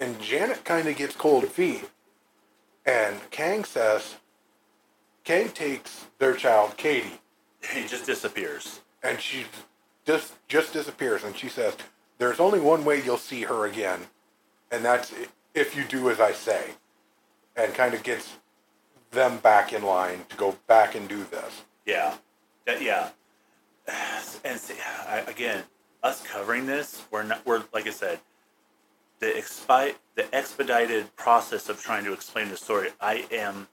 [0.01, 1.91] And Janet kind of gets cold feet.
[2.89, 4.17] And Kang says,
[5.25, 7.21] Kang takes their child, Katie,
[7.73, 8.81] He just disappears.
[9.03, 9.45] and she
[10.07, 11.77] just just disappears and she says
[12.19, 14.01] there's only one way you'll see her again
[14.73, 15.13] and that's
[15.55, 16.71] if you do as i say
[17.57, 18.39] and kind of gets
[19.13, 22.17] them back in line to go back and do this Yeah,
[22.67, 23.11] that, yeah.
[24.45, 24.75] And see,
[25.09, 25.65] I, again,
[26.03, 27.45] us covering this, we're not.
[27.47, 28.21] We're like I said,
[29.21, 32.91] the expi- the expedited process of trying to explain the story.
[33.01, 33.69] I am,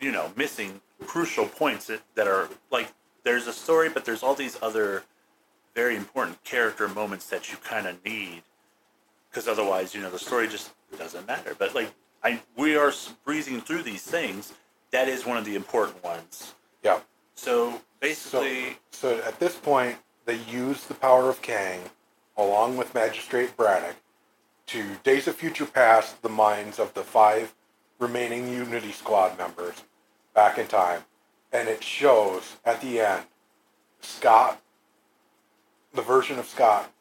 [0.00, 2.92] you know, missing crucial points that, that are like
[3.24, 5.04] there's a story, but there's all these other
[5.74, 8.42] very important character moments that you kind of need
[9.30, 11.54] because otherwise, you know, the story just doesn't matter.
[11.58, 12.92] But like, I we are
[13.24, 14.52] breezing through these things.
[14.90, 16.54] That is one of the important ones.
[16.82, 17.00] yeah
[17.34, 21.80] So so, basically, so at this point they use the power of kang
[22.36, 23.96] along with magistrate braddock
[24.66, 27.54] to days of future past the minds of the five
[27.98, 29.84] remaining unity squad members
[30.34, 31.02] back in time
[31.52, 33.24] and it shows at the end
[34.00, 34.60] Scott,
[35.94, 36.92] the version of Scott,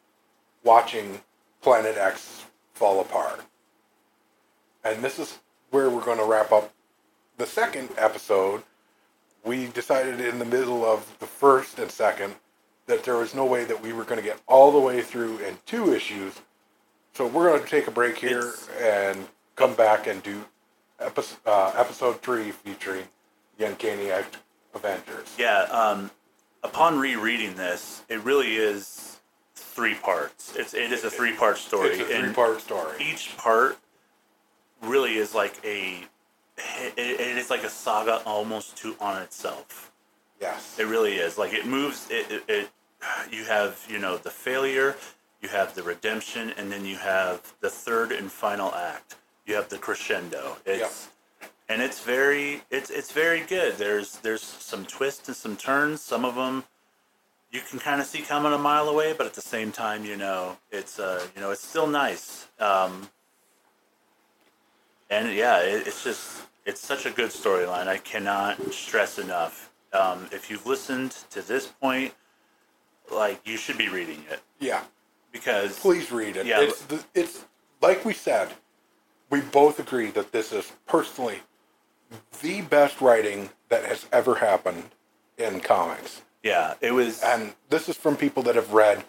[0.64, 1.22] watching
[1.62, 3.42] Planet X fall apart.
[4.84, 5.40] And this is
[5.72, 6.72] where we're going to wrap up
[7.38, 8.64] the second episode.
[9.44, 12.36] We decided in the middle of the first and second
[12.86, 15.40] that there was no way that we were going to get all the way through
[15.40, 16.42] in two issues.
[17.14, 20.46] So we're going to take a break here It's- and come back and do
[21.00, 23.06] episode, uh, episode three featuring
[23.58, 24.10] the Uncanny
[24.74, 25.28] Avengers.
[25.38, 25.64] yeah.
[25.64, 26.12] Um,
[26.64, 29.20] upon rereading this, it really is
[29.56, 30.56] three parts.
[30.56, 32.96] It's it is a three part story, It's a three-part story.
[33.00, 33.78] each part
[34.82, 36.06] really is like a
[36.58, 39.92] it, it is like a saga almost to on itself.
[40.40, 40.78] Yes.
[40.80, 41.38] It really is.
[41.38, 42.08] Like it moves.
[42.10, 42.70] It, it, it
[43.32, 44.96] you have you know the failure,
[45.42, 49.16] you have the redemption, and then you have the third and final act.
[49.46, 50.58] You have the crescendo.
[50.66, 51.10] It's
[51.68, 53.76] and it's very it's it's very good.
[53.78, 56.02] There's there's some twists and some turns.
[56.02, 56.64] Some of them
[57.52, 60.16] you can kind of see coming a mile away, but at the same time, you
[60.16, 62.48] know, it's uh you know it's still nice.
[62.60, 63.10] Um,
[65.10, 67.88] and yeah, it, it's just it's such a good storyline.
[67.88, 69.72] I cannot stress enough.
[69.94, 72.14] Um, if you've listened to this point,
[73.12, 74.84] like you should be reading it Yeah.
[75.32, 76.46] Because Please read it.
[76.46, 76.62] Yeah.
[76.62, 77.46] It's it's
[77.82, 78.50] like we said.
[79.30, 81.40] We both agree that this is personally
[82.42, 84.84] the best writing that has ever happened
[85.38, 86.22] in comics.
[86.44, 87.22] yeah, it was.
[87.24, 89.06] And this is from people that have read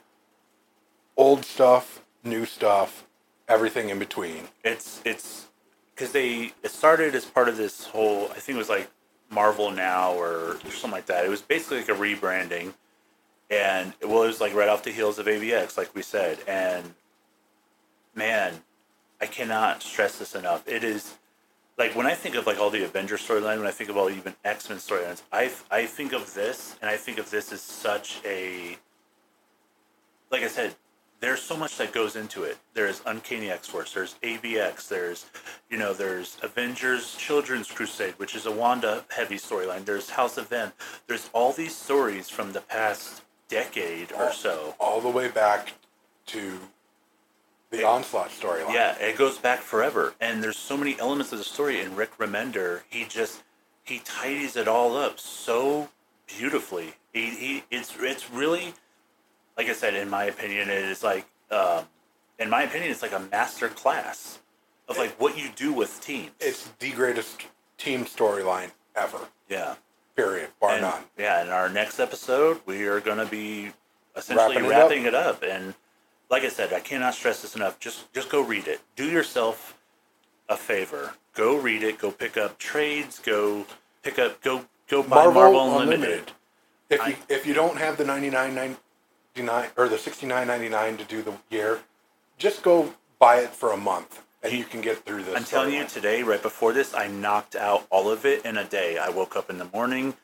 [1.17, 3.05] old stuff, new stuff,
[3.49, 4.49] everything in between.
[4.65, 5.49] it's it's
[5.95, 8.89] because they it started as part of this whole i think it was like
[9.31, 12.73] marvel now or something like that it was basically like a rebranding
[13.53, 16.95] and well it was like right off the heels of avx like we said and
[18.15, 18.55] man
[19.21, 21.15] i cannot stress this enough it is
[21.77, 24.09] like when i think of like all the avenger storyline when i think of all
[24.09, 28.21] even x-men storylines i i think of this and i think of this as such
[28.25, 28.77] a
[30.31, 30.75] like i said
[31.21, 32.59] there's so much that goes into it.
[32.75, 35.27] There's Uncanny X Force, there's AVX, there's,
[35.71, 39.85] you know, there's Avengers Children's Crusade, which is a Wanda heavy storyline.
[39.85, 40.73] There's House of M.
[41.07, 43.23] There's all these stories from the past
[43.53, 44.75] decade or so.
[44.81, 45.75] All the way back
[46.27, 46.59] to
[47.71, 48.73] the Onslaught storyline.
[48.73, 50.15] Yeah, it goes back forever.
[50.21, 51.81] And there's so many elements of the story.
[51.81, 53.43] And Rick Remender, he just,
[53.85, 55.89] he tidies it all up so
[56.27, 56.95] beautifully.
[57.13, 58.75] He, he it's, it's really,
[59.57, 61.85] like I said, in my opinion, it is like, um,
[62.39, 64.39] in my opinion, it's like a master class
[64.89, 66.31] of like what you do with teams.
[66.41, 67.43] It's the greatest
[67.79, 69.19] team storyline ever.
[69.49, 69.75] yeah.
[70.17, 70.51] Period.
[70.61, 71.03] Bar And, none.
[71.19, 73.73] Yeah, in our next episode, we are going to be
[74.17, 75.43] essentially Wrapping wrapping, it up.
[75.43, 75.57] it, up.
[75.57, 75.75] And
[76.31, 77.79] like I said, I cannot stress this enough.
[77.81, 78.81] Just just go read it.
[78.97, 79.77] Do yourself
[80.49, 81.15] a favor.
[81.35, 81.99] Go read it.
[81.99, 83.19] Go pick up trades.
[83.19, 83.67] Go
[84.03, 84.43] pick up.
[84.43, 86.33] Go go buy Marvel, Unlimited.
[86.91, 88.77] If you if you don't have the ninety nine ninety
[89.39, 91.81] nine or the sixty nine ninety nine to do the year,
[92.37, 95.37] just go buy it for a month and you can get through this.
[95.37, 98.65] I'm telling you, today, right before this, I knocked out all of it in a
[98.65, 98.99] day.
[98.99, 100.15] I woke up in the morning,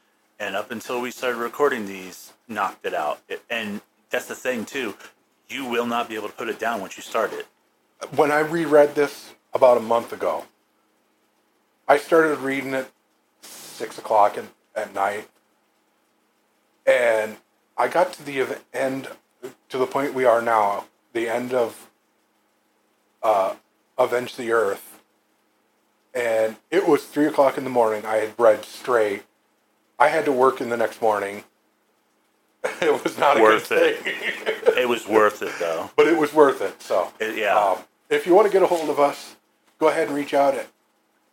[0.40, 3.20] and up until we started recording these, knocked it out.
[3.28, 4.94] It, and that's the thing too.
[5.48, 7.46] You will not be able to put it down once you start it.
[8.16, 10.44] when I reread this about a month ago.
[11.88, 12.90] I started reading it
[13.42, 15.28] six o'clock in, at night,
[16.86, 17.36] and
[17.76, 19.08] I got to the end,
[19.70, 21.90] to the point we are now, the end of
[23.22, 23.54] uh,
[23.98, 25.00] Avenge the Earth,
[26.14, 28.04] and it was three o'clock in the morning.
[28.06, 29.24] I had read straight.
[29.98, 31.44] I had to work in the next morning.
[32.80, 33.98] it was not a Worth good it.
[34.02, 34.74] thing.
[34.82, 35.90] It was worth it though.
[35.96, 36.80] but it was worth it.
[36.82, 37.56] So, It- yeah.
[37.58, 37.78] um,
[38.10, 39.36] if you want to get a hold of us,
[39.78, 40.66] go ahead and reach out at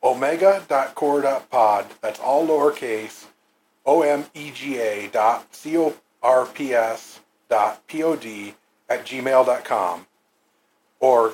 [0.03, 1.86] omega.corps.pod.
[2.01, 3.26] That's all lowercase.
[3.86, 5.93] O M E G A dot C O
[6.24, 8.55] R P S dot P O D
[8.89, 10.07] at gmail.com.
[10.99, 11.34] Or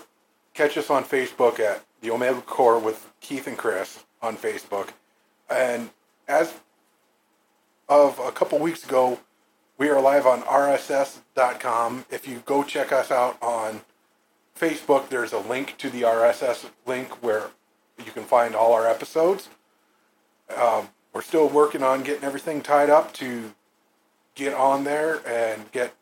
[0.54, 4.90] catch us on Facebook at the Omega Corps with Keith and Chris on Facebook.
[5.50, 5.90] And
[6.28, 6.54] as
[7.90, 9.20] of a couple weeks ago,
[9.78, 12.06] we are live on RSS.com.
[12.10, 13.82] If you go check us out on
[14.58, 17.50] Facebook, there's a link to the RSS link where
[17.98, 19.50] you can find all our episodes.
[20.56, 23.54] Um, we're still working on getting everything tied up to
[24.36, 25.96] get on there and get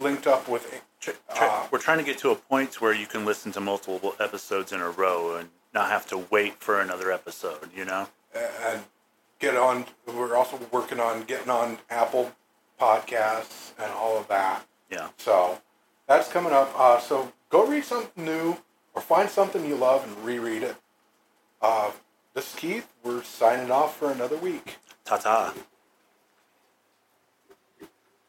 [0.00, 0.82] linked up with.
[1.00, 3.60] Tr- tr- Uh, we're trying to get to a point where you can listen to
[3.60, 7.70] multiple episodes in a row and not have to wait for another episode.
[7.74, 8.08] You know.
[8.34, 8.84] and
[9.38, 9.86] get on.
[10.06, 12.32] We're also working on getting on Apple
[12.80, 14.66] Podcasts and all of that.
[14.90, 15.08] Yeah.
[15.16, 15.60] So
[16.06, 16.72] that's coming up.
[16.76, 18.56] Uh, so go read something new
[18.94, 20.76] or find something you love and reread it.
[21.60, 21.90] Uh,
[22.34, 22.88] this is Keith.
[23.02, 24.78] We're signing off for another week.
[25.04, 25.54] Ta ta.